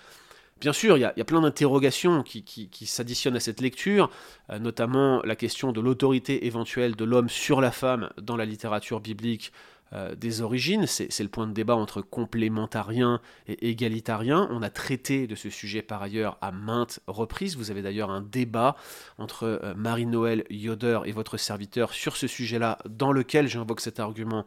Bien 0.59 0.73
sûr, 0.73 0.97
il 0.97 1.01
y, 1.01 1.05
a, 1.05 1.25
plein 1.25 1.43
d'interrogations 1.43 2.23
qui, 2.23 2.69
s'additionnent 2.87 3.37
à 3.37 3.41
cette 3.41 3.61
lecture, 3.61 4.11
euh, 4.51 4.59
notamment 4.59 5.21
la 5.23 5.37
question 5.37 5.71
de 5.71 5.83
l'autorité 5.83 6.47
éventuelle 6.47 6.97
de 6.97 7.05
l'homme 7.05 7.29
sur 7.29 7.61
la 7.61 7.71
femme 7.71 8.09
dans 8.23 8.37
la 8.37 8.47
littérature 8.47 9.01
biblique 9.01 9.53
euh, 9.93 10.15
des 10.15 10.41
origines. 10.41 10.87
C'est 10.87 11.23
le 11.23 11.29
point 11.29 11.47
de 11.47 11.53
débat 11.53 11.77
entre 11.77 12.01
complémentarien 12.01 13.21
et 13.47 13.69
égalitarien. 13.69 14.49
On 14.51 14.63
a 14.63 14.71
traité 14.71 15.27
de 15.27 15.35
ce 15.35 15.51
sujet 15.51 15.83
par 15.83 16.03
ailleurs 16.03 16.39
à 16.41 16.51
maintes 16.51 17.01
reprises. 17.07 17.57
Vous 17.57 17.71
avez 17.71 17.83
d'ailleurs 17.83 18.11
un 18.11 18.23
débat 18.23 18.77
entre 19.19 19.45
euh, 19.45 19.75
Marie-Noël 19.77 20.45
Yoder 20.49 21.01
et 21.05 21.13
votre 21.13 21.37
serviteur 21.37 21.93
sur 21.93 22.17
ce 22.17 22.27
sujet-là, 22.27 22.79
dans 22.89 23.13
lequel 23.13 23.47
j'invoque 23.47 23.81
cet 23.81 24.01
argument 24.01 24.47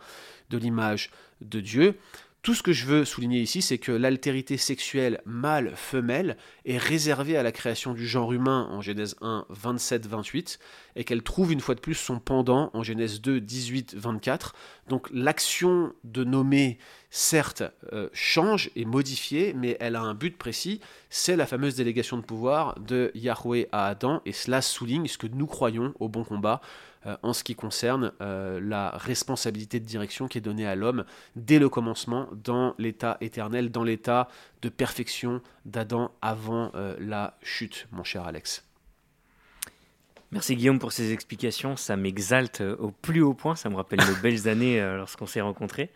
de 0.49 0.57
l'image 0.57 1.11
de 1.41 1.61
Dieu. 1.61 1.97
Tout 2.41 2.55
ce 2.55 2.63
que 2.63 2.71
je 2.71 2.85
veux 2.85 3.03
souligner 3.03 3.41
ici, 3.41 3.61
c'est 3.61 3.79
que 3.79 3.91
l'altérité 3.91 4.55
sexuelle 4.55 5.21
mâle-femelle 5.25 6.37
est 6.63 6.77
réservée 6.77 7.35
à 7.35 7.43
la 7.43 7.51
création 7.51 7.93
du 7.93 8.07
genre 8.07 8.31
humain 8.31 8.69
en 8.71 8.81
Genèse 8.81 9.17
1, 9.19 9.45
27-28, 9.51 10.57
et 10.95 11.03
qu'elle 11.03 11.21
trouve 11.21 11.51
une 11.51 11.59
fois 11.59 11.75
de 11.75 11.81
plus 11.81 11.95
son 11.95 12.19
pendant 12.19 12.69
en 12.73 12.81
Genèse 12.81 13.19
2, 13.19 13.41
18-24. 13.41 14.51
Donc 14.89 15.07
l'action 15.13 15.93
de 16.03 16.23
nommer, 16.23 16.79
certes, 17.11 17.63
euh, 17.93 18.09
change 18.11 18.71
et 18.75 18.85
modifie, 18.85 19.53
mais 19.55 19.77
elle 19.79 19.95
a 19.95 20.01
un 20.01 20.15
but 20.15 20.35
précis, 20.35 20.81
c'est 21.11 21.35
la 21.35 21.45
fameuse 21.45 21.75
délégation 21.75 22.17
de 22.17 22.23
pouvoir 22.23 22.77
de 22.79 23.11
Yahweh 23.13 23.69
à 23.71 23.85
Adam, 23.85 24.21
et 24.25 24.33
cela 24.33 24.61
souligne 24.61 25.07
ce 25.07 25.19
que 25.19 25.27
nous 25.27 25.45
croyons 25.45 25.93
au 25.99 26.09
bon 26.09 26.23
combat 26.23 26.59
euh, 27.05 27.15
en 27.21 27.33
ce 27.33 27.43
qui 27.43 27.53
concerne 27.53 28.11
euh, 28.19 28.59
la 28.61 28.89
responsabilité 28.89 29.79
de 29.79 29.85
direction 29.85 30.27
qui 30.27 30.39
est 30.39 30.41
donnée 30.41 30.65
à 30.65 30.75
l'homme 30.75 31.05
dès 31.35 31.59
le 31.59 31.69
commencement 31.69 32.27
dans 32.33 32.73
l'état 32.79 33.17
éternel, 33.21 33.69
dans 33.71 33.83
l'état 33.83 34.27
de 34.63 34.69
perfection 34.69 35.41
d'Adam 35.65 36.11
avant 36.21 36.71
la 36.99 37.37
chute, 37.43 37.87
mon 37.91 38.03
cher 38.03 38.25
Alex. 38.25 38.68
Merci 40.31 40.55
Guillaume 40.55 40.79
pour 40.79 40.91
ces 40.91 41.11
explications, 41.11 41.75
ça 41.75 41.95
m'exalte 41.95 42.61
au 42.61 42.91
plus 42.91 43.21
haut 43.21 43.33
point, 43.33 43.55
ça 43.55 43.69
me 43.69 43.75
rappelle 43.75 43.99
nos 43.99 44.21
belles 44.21 44.47
années 44.47 44.79
lorsqu'on 44.79 45.25
s'est 45.25 45.41
rencontrés. 45.41 45.89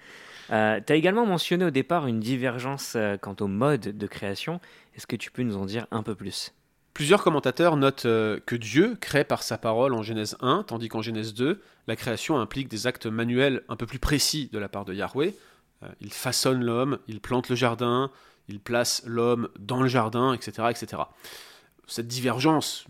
tu 0.47 0.53
as 0.53 0.95
également 0.95 1.25
mentionné 1.25 1.65
au 1.65 1.69
départ 1.69 2.07
une 2.07 2.19
divergence 2.19 2.97
quant 3.21 3.35
au 3.39 3.47
mode 3.47 3.95
de 3.95 4.07
création, 4.07 4.59
est-ce 4.95 5.05
que 5.05 5.15
tu 5.15 5.29
peux 5.29 5.43
nous 5.43 5.57
en 5.57 5.65
dire 5.65 5.85
un 5.91 6.01
peu 6.01 6.15
plus? 6.15 6.51
Plusieurs 6.93 7.23
commentateurs 7.23 7.75
notent 7.75 8.05
euh, 8.05 8.39
que 8.45 8.55
Dieu 8.55 8.95
crée 9.01 9.23
par 9.23 9.41
sa 9.41 9.57
parole 9.57 9.95
en 9.95 10.03
Genèse 10.03 10.37
1, 10.41 10.63
tandis 10.67 10.89
qu'en 10.89 11.01
Genèse 11.01 11.33
2, 11.33 11.59
la 11.87 11.95
création 11.95 12.39
implique 12.39 12.67
des 12.67 12.85
actes 12.85 13.07
manuels 13.07 13.63
un 13.67 13.75
peu 13.75 13.87
plus 13.87 13.97
précis 13.97 14.47
de 14.53 14.59
la 14.59 14.69
part 14.69 14.85
de 14.85 14.93
Yahweh. 14.93 15.33
Euh, 15.81 15.87
il 16.01 16.13
façonne 16.13 16.63
l'homme, 16.63 16.99
il 17.07 17.19
plante 17.19 17.49
le 17.49 17.55
jardin, 17.55 18.11
il 18.47 18.59
place 18.59 19.01
l'homme 19.07 19.49
dans 19.57 19.81
le 19.81 19.87
jardin, 19.87 20.33
etc., 20.33 20.67
etc. 20.69 21.01
Cette 21.87 22.07
divergence 22.07 22.85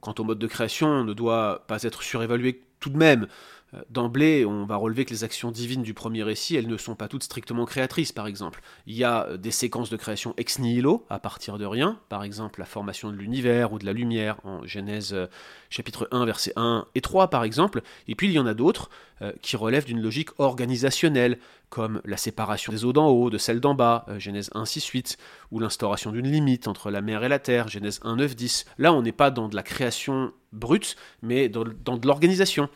quant 0.00 0.14
au 0.18 0.24
mode 0.24 0.38
de 0.38 0.46
création 0.46 1.04
ne 1.04 1.12
doit 1.12 1.64
pas 1.66 1.82
être 1.82 2.02
surévaluée 2.02 2.62
tout 2.80 2.90
de 2.90 2.96
même. 2.96 3.26
Euh, 3.74 3.82
d'emblée, 3.90 4.46
on 4.46 4.64
va 4.64 4.76
relever 4.76 5.04
que 5.04 5.10
les 5.10 5.24
actions 5.24 5.50
divines 5.50 5.82
du 5.82 5.92
premier 5.94 6.22
récit, 6.22 6.56
elles 6.56 6.68
ne 6.68 6.76
sont 6.76 6.94
pas 6.94 7.08
toutes 7.08 7.22
strictement 7.22 7.66
créatrices, 7.66 8.12
par 8.12 8.26
exemple. 8.26 8.60
Il 8.86 8.94
y 8.94 9.04
a 9.04 9.26
euh, 9.26 9.36
des 9.36 9.50
séquences 9.50 9.90
de 9.90 9.96
création 9.96 10.34
ex 10.36 10.58
nihilo, 10.58 11.04
à 11.10 11.18
partir 11.18 11.58
de 11.58 11.66
rien, 11.66 11.98
par 12.08 12.24
exemple 12.24 12.60
la 12.60 12.66
formation 12.66 13.10
de 13.10 13.16
l'univers 13.16 13.72
ou 13.72 13.78
de 13.78 13.84
la 13.84 13.92
lumière, 13.92 14.36
en 14.44 14.64
Genèse 14.66 15.12
euh, 15.12 15.26
chapitre 15.68 16.08
1, 16.12 16.24
versets 16.24 16.52
1 16.56 16.86
et 16.94 17.00
3, 17.00 17.28
par 17.28 17.44
exemple. 17.44 17.82
Et 18.06 18.14
puis 18.14 18.28
il 18.28 18.32
y 18.32 18.38
en 18.38 18.46
a 18.46 18.54
d'autres 18.54 18.90
qui 19.42 19.56
relèvent 19.56 19.84
d'une 19.84 20.00
logique 20.00 20.28
organisationnelle, 20.38 21.40
comme 21.70 22.00
la 22.04 22.16
séparation 22.16 22.72
des 22.72 22.84
eaux 22.84 22.92
d'en 22.92 23.08
haut 23.08 23.30
de 23.30 23.38
celles 23.38 23.58
d'en 23.58 23.74
bas, 23.74 24.06
Genèse 24.18 24.48
1, 24.54 24.64
6, 24.64 24.86
8, 24.86 25.18
ou 25.50 25.58
l'instauration 25.58 26.12
d'une 26.12 26.30
limite 26.30 26.68
entre 26.68 26.92
la 26.92 27.00
mer 27.00 27.24
et 27.24 27.28
la 27.28 27.40
terre, 27.40 27.66
Genèse 27.66 27.98
1, 28.04 28.14
9, 28.14 28.36
10. 28.36 28.66
Là, 28.78 28.92
on 28.92 29.02
n'est 29.02 29.10
pas 29.10 29.32
dans 29.32 29.48
de 29.48 29.56
la 29.56 29.64
création 29.64 30.32
brute, 30.52 30.94
mais 31.20 31.48
dans 31.48 31.64
de 31.64 32.06
l'organisation. 32.06 32.68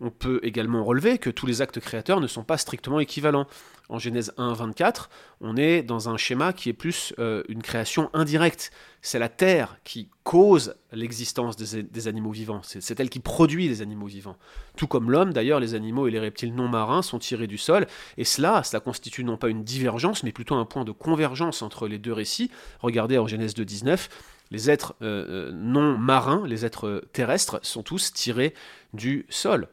On 0.00 0.10
peut 0.10 0.40
également 0.42 0.82
relever 0.82 1.18
que 1.18 1.28
tous 1.28 1.46
les 1.46 1.60
actes 1.60 1.78
créateurs 1.78 2.20
ne 2.20 2.26
sont 2.26 2.42
pas 2.42 2.56
strictement 2.56 3.00
équivalents. 3.00 3.46
En 3.90 3.98
Genèse 3.98 4.32
1, 4.38 4.54
24, 4.54 5.10
on 5.40 5.56
est 5.56 5.82
dans 5.82 6.08
un 6.08 6.16
schéma 6.16 6.52
qui 6.52 6.68
est 6.68 6.74
plus 6.74 7.12
euh, 7.18 7.42
une 7.48 7.60
création 7.60 8.08
indirecte. 8.14 8.70
C'est 9.02 9.18
la 9.18 9.28
terre 9.28 9.76
qui 9.84 10.08
cause 10.22 10.74
l'existence 10.92 11.56
des, 11.56 12.08
animaux 12.08 12.30
vivants. 12.30 12.62
C'est 12.62 13.00
elle 13.00 13.10
qui 13.10 13.18
produit 13.18 13.68
les 13.68 13.82
animaux 13.82 14.06
vivants. 14.06 14.36
Tout 14.76 14.86
comme 14.86 15.10
l'homme, 15.10 15.32
d'ailleurs, 15.32 15.60
les 15.60 15.74
animaux 15.74 16.06
et 16.06 16.10
les 16.10 16.20
reptiles 16.20 16.54
non 16.54 16.68
marins 16.68 17.02
sont 17.02 17.18
tirés 17.18 17.48
du 17.48 17.58
sol. 17.58 17.86
Et 18.16 18.24
cela, 18.24 18.62
cela 18.62 18.80
constitue 18.80 19.24
non 19.24 19.36
pas 19.36 19.48
une 19.48 19.64
divergence, 19.64 20.22
mais 20.22 20.32
plutôt 20.32 20.54
un 20.54 20.64
point 20.64 20.84
de 20.84 20.92
convergence 20.92 21.62
entre 21.62 21.88
les 21.88 21.98
deux 21.98 22.12
récits. 22.12 22.50
Regardez 22.80 23.18
en 23.18 23.26
Genèse 23.26 23.54
2, 23.54 23.64
19 23.64 24.08
les 24.50 24.70
êtres 24.70 24.94
euh, 25.02 25.48
euh, 25.48 25.52
non 25.52 25.96
marins, 25.96 26.42
les 26.46 26.64
êtres 26.64 27.04
terrestres, 27.12 27.60
sont 27.62 27.82
tous 27.82 28.12
tirés 28.12 28.54
du 28.92 29.26
sol. 29.28 29.68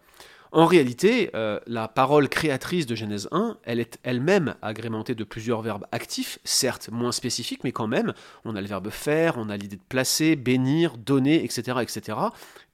En 0.52 0.66
réalité, 0.66 1.30
euh, 1.36 1.60
la 1.68 1.88
parole 1.88 2.30
créatrice 2.30 2.86
de 2.86 2.96
Genèse 2.96 3.28
1, 3.32 3.58
elle 3.64 3.80
est 3.80 4.00
elle-même 4.04 4.56
agrémentée 4.62 5.16
de 5.16 5.24
plusieurs 5.24 5.62
verbes 5.62 5.86
actifs, 5.92 6.40
certes 6.44 6.90
moins 6.92 7.12
spécifiques, 7.12 7.64
mais 7.64 7.72
quand 7.72 7.88
même. 7.88 8.14
On 8.46 8.56
a 8.56 8.62
le 8.62 8.68
verbe 8.68 8.90
faire, 8.90 9.38
on 9.38 9.50
a 9.50 9.58
l'idée 9.58 9.76
de 9.76 9.82
placer, 9.90 10.36
bénir, 10.36 10.98
donner, 10.98 11.44
etc. 11.44 11.80
etc. 11.82 12.18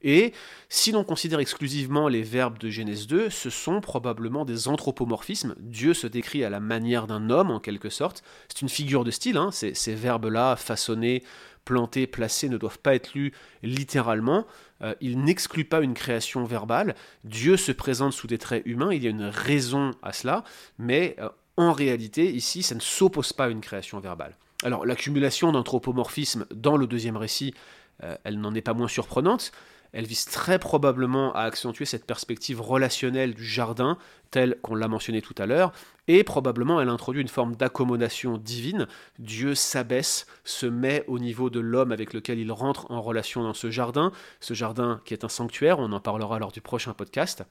Et 0.02 0.32
si 0.68 0.92
l'on 0.92 1.02
considère 1.02 1.40
exclusivement 1.40 2.08
les 2.08 2.22
verbes 2.22 2.58
de 2.58 2.68
Genèse 2.68 3.06
2, 3.06 3.30
ce 3.30 3.50
sont 3.50 3.80
probablement 3.80 4.44
des 4.44 4.68
anthropomorphismes. 4.68 5.54
Dieu 5.58 5.94
se 5.94 6.06
décrit 6.06 6.44
à 6.44 6.50
la 6.50 6.60
manière 6.60 7.06
d'un 7.06 7.30
homme, 7.30 7.50
en 7.50 7.58
quelque 7.58 7.88
sorte. 7.88 8.22
C'est 8.48 8.62
une 8.62 8.68
figure 8.68 9.04
de 9.04 9.10
style, 9.10 9.36
hein. 9.36 9.50
ces, 9.50 9.74
ces 9.74 9.94
verbes-là, 9.94 10.56
façonnés, 10.56 11.24
plantés, 11.64 12.06
placés, 12.06 12.48
ne 12.48 12.56
doivent 12.58 12.78
pas 12.78 12.94
être 12.94 13.14
lus 13.14 13.32
littéralement. 13.62 14.46
Euh, 14.82 14.94
il 15.00 15.20
n'exclut 15.22 15.64
pas 15.64 15.80
une 15.80 15.94
création 15.94 16.44
verbale. 16.44 16.94
Dieu 17.24 17.56
se 17.56 17.72
présente 17.72 18.12
sous 18.12 18.26
des 18.26 18.38
traits 18.38 18.62
humains, 18.66 18.92
il 18.92 19.02
y 19.02 19.06
a 19.06 19.10
une 19.10 19.24
raison 19.24 19.92
à 20.02 20.12
cela, 20.12 20.44
mais 20.78 21.16
euh, 21.18 21.28
en 21.56 21.72
réalité, 21.72 22.32
ici, 22.32 22.62
ça 22.62 22.74
ne 22.74 22.80
s'oppose 22.80 23.32
pas 23.32 23.46
à 23.46 23.48
une 23.48 23.60
création 23.60 24.00
verbale. 24.00 24.36
Alors, 24.64 24.86
l'accumulation 24.86 25.52
d'anthropomorphisme 25.52 26.46
dans 26.54 26.76
le 26.76 26.86
deuxième 26.86 27.16
récit, 27.16 27.54
euh, 28.02 28.16
elle 28.24 28.40
n'en 28.40 28.54
est 28.54 28.62
pas 28.62 28.74
moins 28.74 28.88
surprenante. 28.88 29.52
Elle 29.94 30.06
vise 30.06 30.24
très 30.24 30.58
probablement 30.58 31.32
à 31.34 31.42
accentuer 31.42 31.84
cette 31.84 32.04
perspective 32.04 32.60
relationnelle 32.60 33.32
du 33.32 33.44
jardin, 33.44 33.96
telle 34.32 34.58
qu'on 34.60 34.74
l'a 34.74 34.88
mentionné 34.88 35.22
tout 35.22 35.36
à 35.38 35.46
l'heure, 35.46 35.72
et 36.08 36.24
probablement 36.24 36.80
elle 36.80 36.88
introduit 36.88 37.22
une 37.22 37.28
forme 37.28 37.54
d'accommodation 37.54 38.36
divine. 38.36 38.88
Dieu 39.20 39.54
s'abaisse, 39.54 40.26
se 40.42 40.66
met 40.66 41.04
au 41.06 41.20
niveau 41.20 41.48
de 41.48 41.60
l'homme 41.60 41.92
avec 41.92 42.12
lequel 42.12 42.40
il 42.40 42.50
rentre 42.50 42.90
en 42.90 43.00
relation 43.00 43.44
dans 43.44 43.54
ce 43.54 43.70
jardin, 43.70 44.10
ce 44.40 44.52
jardin 44.52 45.00
qui 45.04 45.14
est 45.14 45.24
un 45.24 45.28
sanctuaire, 45.28 45.78
on 45.78 45.92
en 45.92 46.00
parlera 46.00 46.40
lors 46.40 46.50
du 46.50 46.60
prochain 46.60 46.92
podcast. 46.92 47.44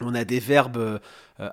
On 0.00 0.14
a 0.14 0.24
des 0.24 0.38
verbes 0.38 1.00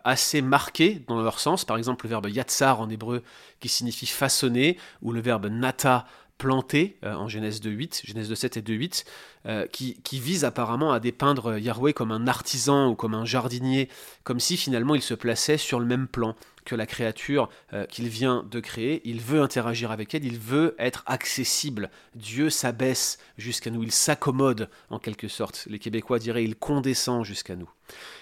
assez 0.03 0.41
marqués 0.43 1.01
dans 1.07 1.19
leur 1.19 1.39
sens, 1.39 1.65
par 1.65 1.77
exemple 1.77 2.05
le 2.05 2.09
verbe 2.09 2.27
yatsar 2.29 2.79
en 2.79 2.89
hébreu 2.89 3.23
qui 3.59 3.69
signifie 3.69 4.05
façonner, 4.05 4.77
ou 5.01 5.13
le 5.13 5.21
verbe 5.21 5.47
nata 5.47 6.05
planté 6.37 6.97
euh, 7.03 7.13
en 7.13 7.27
Genèse 7.27 7.61
2.8, 7.61 8.05
Genèse 8.05 8.31
2.7 8.31 8.59
et 8.59 8.61
2.8, 8.61 9.05
euh, 9.45 9.67
qui, 9.67 10.01
qui 10.01 10.19
vise 10.19 10.43
apparemment 10.43 10.91
à 10.91 10.99
dépeindre 10.99 11.57
Yahweh 11.57 11.93
comme 11.93 12.11
un 12.11 12.27
artisan 12.27 12.89
ou 12.89 12.95
comme 12.95 13.13
un 13.13 13.25
jardinier, 13.25 13.89
comme 14.23 14.39
si 14.39 14.57
finalement 14.57 14.95
il 14.95 15.01
se 15.01 15.13
plaçait 15.13 15.57
sur 15.57 15.79
le 15.79 15.85
même 15.85 16.07
plan 16.07 16.35
que 16.65 16.75
la 16.75 16.87
créature 16.87 17.47
euh, 17.73 17.85
qu'il 17.85 18.09
vient 18.09 18.45
de 18.49 18.59
créer. 18.59 19.01
Il 19.05 19.21
veut 19.21 19.41
interagir 19.41 19.91
avec 19.91 20.13
elle, 20.13 20.25
il 20.25 20.39
veut 20.39 20.75
être 20.77 21.03
accessible. 21.05 21.89
Dieu 22.15 22.49
s'abaisse 22.49 23.19
jusqu'à 23.37 23.69
nous, 23.69 23.83
il 23.83 23.91
s'accommode 23.91 24.69
en 24.89 24.99
quelque 24.99 25.27
sorte. 25.27 25.67
Les 25.69 25.79
Québécois 25.79 26.19
diraient 26.19 26.43
il 26.43 26.55
condescend 26.55 27.23
jusqu'à 27.23 27.55
nous. 27.55 27.69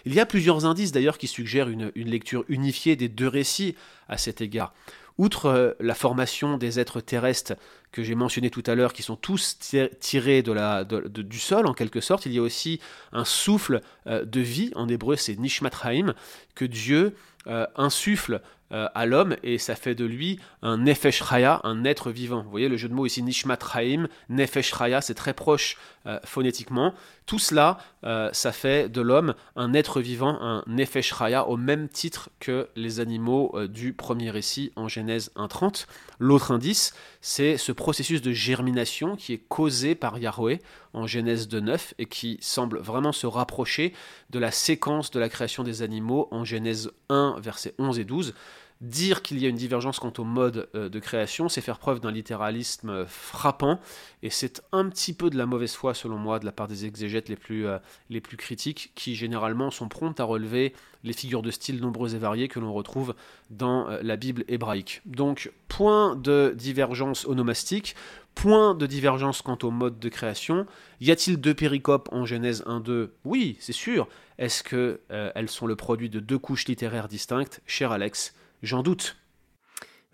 Il 0.06 0.14
y 0.14 0.20
a 0.20 0.26
plusieurs 0.26 0.66
indices 0.66 0.92
d'ailleurs 0.92 1.18
qui 1.18 1.28
suggèrent 1.28 1.70
une, 1.70 1.92
une 1.96 2.10
lecture 2.10 2.44
unifiée 2.50 2.96
des 2.96 3.10
deux 3.10 3.30
récits 3.30 3.76
à 4.08 4.18
cet 4.18 4.42
égard. 4.42 4.74
Outre 5.18 5.78
la 5.80 5.94
formation 5.94 6.58
des 6.58 6.80
êtres 6.80 7.00
terrestres 7.00 7.54
que 7.94 8.04
j'ai 8.04 8.16
mentionné 8.16 8.50
tout 8.50 8.64
à 8.66 8.76
l'heure, 8.76 8.92
qui 8.92 9.04
sont 9.04 9.16
tous 9.16 9.58
tirés 10.00 10.44
du 10.44 11.40
sol 11.40 11.68
en 11.68 11.74
quelque 11.74 12.02
sorte, 12.02 12.26
il 12.26 12.34
y 12.34 12.40
a 12.40 12.42
aussi 12.42 12.82
un 13.14 13.24
souffle 13.24 13.82
euh, 14.08 14.26
de 14.26 14.42
vie, 14.42 14.72
en 14.76 14.90
hébreu 14.90 15.16
c'est 15.16 15.38
Nishmatraim, 15.38 16.14
que 16.56 16.66
Dieu 16.66 17.16
euh, 17.48 17.66
insuffle 17.76 18.42
euh, 18.74 18.88
à 18.96 19.06
l'homme 19.06 19.36
et 19.44 19.60
ça 19.60 19.76
fait 19.76 19.94
de 19.94 20.06
lui 20.06 20.40
un 20.64 20.78
Nefesh 20.78 21.22
Raya, 21.22 21.62
un 21.64 21.86
être 21.86 22.10
vivant. 22.10 22.42
Vous 22.42 22.50
voyez 22.50 22.70
le 22.70 22.78
jeu 22.78 22.90
de 22.90 22.94
mots 22.94 23.06
ici, 23.06 23.22
Nishmat 23.22 23.60
Raim, 23.62 24.08
Nefesh 24.30 24.74
Raya, 24.74 25.00
c'est 25.02 25.14
très 25.14 25.34
proche 25.34 25.78
euh, 26.08 26.20
phonétiquement. 26.26 26.94
Tout 27.28 27.40
cela, 27.40 27.78
euh, 28.04 28.30
ça 28.34 28.52
fait 28.52 28.90
de 28.90 29.00
l'homme 29.00 29.36
un 29.56 29.74
être 29.74 30.02
vivant, 30.02 30.42
un 30.42 30.64
Nefesh 30.66 31.12
Raya, 31.12 31.48
au 31.48 31.56
même 31.56 31.88
titre 31.88 32.30
que 32.40 32.68
les 32.76 33.00
animaux 33.00 33.56
du 33.68 33.94
premier 33.94 34.32
récit 34.32 34.72
en 34.76 34.88
Genèse 34.88 35.32
1.30. 35.36 35.86
L'autre 36.20 36.52
indice, 36.52 36.94
c'est 37.22 37.58
ce 37.58 37.72
processus 37.72 38.22
de 38.22 38.32
germination 38.32 39.16
qui 39.16 39.34
est 39.34 39.44
causé 39.48 39.94
par 39.94 40.18
Yahweh 40.18 40.62
en 40.94 41.08
Genèse 41.08 41.48
2.9 41.48 41.94
et 42.00 42.06
qui 42.06 42.38
semble 42.42 42.80
vraiment 42.80 43.12
se 43.12 43.28
rapprocher 43.28 43.94
de 44.30 44.40
la 44.40 44.52
séquence 44.52 45.12
de 45.12 45.20
la 45.20 45.30
création 45.30 45.64
des 45.64 45.82
animaux 45.82 46.28
en 46.32 46.44
Genèse 46.44 46.92
1, 47.10 47.36
versets 47.40 47.76
11 47.78 48.00
et 48.00 48.06
12. 48.06 48.34
Dire 48.82 49.22
qu'il 49.22 49.40
y 49.40 49.46
a 49.46 49.50
une 49.50 49.56
divergence 49.56 50.00
quant 50.00 50.12
au 50.18 50.26
mode 50.26 50.68
euh, 50.76 50.90
de 50.90 51.00
création, 51.00 51.48
c'est 51.48 51.62
faire 51.62 51.80
preuve 51.80 52.02
d'un 52.02 52.12
littéralisme 52.12 52.90
euh, 52.90 53.06
frappant, 53.06 53.80
et 54.24 54.30
c'est 54.30 54.62
un 54.74 54.90
petit 54.90 55.14
peu 55.14 55.30
de 55.30 55.38
la 55.38 55.46
mauvaise 55.46 55.74
foi, 55.74 55.94
selon 55.94 56.18
moi, 56.18 56.40
de 56.40 56.46
la 56.46 56.52
part 56.52 56.68
des 56.68 56.86
exégètes 56.86 57.30
les 57.30 57.38
plus, 57.38 57.66
euh, 57.66 57.78
les 58.10 58.20
plus 58.20 58.36
critiques, 58.36 58.92
qui 58.94 59.16
généralement 59.16 59.72
sont 59.72 59.88
promptes 59.88 60.20
à 60.20 60.26
relever 60.26 60.74
les 61.06 61.14
figures 61.14 61.42
de 61.42 61.52
style 61.52 61.80
nombreuses 61.80 62.16
et 62.16 62.18
variées 62.18 62.50
que 62.50 62.60
l'on 62.60 62.74
retrouve 62.74 63.14
dans 63.50 63.88
la 64.02 64.16
Bible 64.16 64.46
hébraïque. 64.48 65.02
Donc, 65.06 65.52
point 65.68 66.16
de 66.16 66.54
divergence 66.56 67.26
onomastique, 67.26 67.96
point 68.36 68.74
de 68.74 68.86
divergence 68.86 69.42
quant 69.42 69.58
au 69.64 69.72
mode 69.72 70.00
de 70.00 70.08
création. 70.08 70.66
Y 71.02 71.12
a-t-il 71.12 71.42
deux 71.42 71.54
péricopes 71.54 72.08
en 72.14 72.26
Genèse 72.26 72.64
1-2 72.68 73.10
Oui, 73.26 73.58
c'est 73.60 73.74
sûr. 73.74 74.08
Est-ce 74.38 74.64
qu'elles 74.64 75.50
sont 75.50 75.68
le 75.68 75.76
produit 75.76 76.10
de 76.10 76.22
deux 76.22 76.40
couches 76.40 76.68
littéraires 76.68 77.10
distinctes? 77.10 77.62
Cher 77.66 77.92
Alex, 77.92 78.34
J'en 78.64 78.82
doute. 78.82 79.18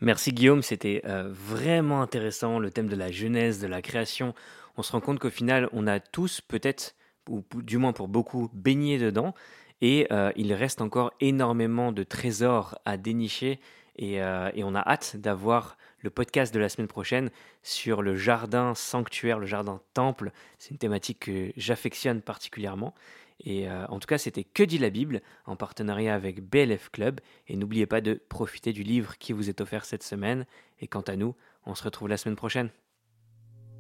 Merci 0.02 0.34
Guillaume, 0.34 0.64
c'était 0.64 1.04
euh, 1.06 1.30
vraiment 1.32 2.02
intéressant, 2.02 2.58
le 2.58 2.72
thème 2.72 2.88
de 2.88 2.96
la 2.96 3.12
genèse, 3.12 3.62
de 3.62 3.68
la 3.68 3.84
création. 3.84 4.34
On 4.76 4.82
se 4.82 4.92
rend 4.92 5.02
compte 5.02 5.20
qu'au 5.20 5.30
final, 5.30 5.70
on 5.72 5.86
a 5.86 6.00
tous 6.00 6.42
peut-être, 6.42 6.96
ou 7.30 7.44
du 7.54 7.78
moins 7.78 7.94
pour 7.94 8.08
beaucoup, 8.08 8.50
baigné 8.54 8.98
dedans, 8.98 9.36
et 9.82 10.08
euh, 10.12 10.32
il 10.36 10.52
reste 10.52 10.82
encore 10.82 11.14
énormément 11.20 11.92
de 11.92 12.02
trésors 12.02 12.80
à 12.86 12.98
dénicher, 12.98 13.60
euh, 14.02 14.50
et 14.56 14.64
on 14.64 14.74
a 14.74 14.82
hâte 14.82 15.16
d'avoir 15.18 15.78
le 16.00 16.10
podcast 16.10 16.52
de 16.52 16.60
la 16.60 16.70
semaine 16.70 16.88
prochaine 16.88 17.30
sur 17.62 18.02
le 18.02 18.16
jardin 18.16 18.74
sanctuaire, 18.74 19.38
le 19.38 19.46
jardin 19.46 19.80
temple. 19.94 20.32
C'est 20.58 20.72
une 20.72 20.80
thématique 20.80 21.20
que 21.20 21.52
j'affectionne 21.56 22.24
particulièrement. 22.24 22.96
Et 23.42 23.70
euh, 23.70 23.86
en 23.88 24.00
tout 24.00 24.08
cas, 24.08 24.18
c'était 24.18 24.44
Que 24.44 24.64
dit 24.64 24.78
la 24.78 24.90
Bible 24.90 25.22
en 25.46 25.56
partenariat 25.56 26.14
avec 26.14 26.42
BLF 26.42 26.90
Club. 26.90 27.22
Et 27.48 27.56
n'oubliez 27.56 27.86
pas 27.86 28.02
de 28.02 28.22
profiter 28.30 28.74
du 28.74 28.84
livre 28.84 29.18
qui 29.18 29.32
vous 29.34 29.50
est 29.50 29.62
offert 29.62 29.86
cette 29.86 30.04
semaine. 30.04 30.46
Et 30.82 30.88
quant 30.88 31.02
à 31.02 31.16
nous, 31.16 31.36
on 31.66 31.76
se 31.76 31.84
retrouve 31.84 32.10
la 32.10 32.18
semaine 32.18 32.36
prochaine. 32.36 32.70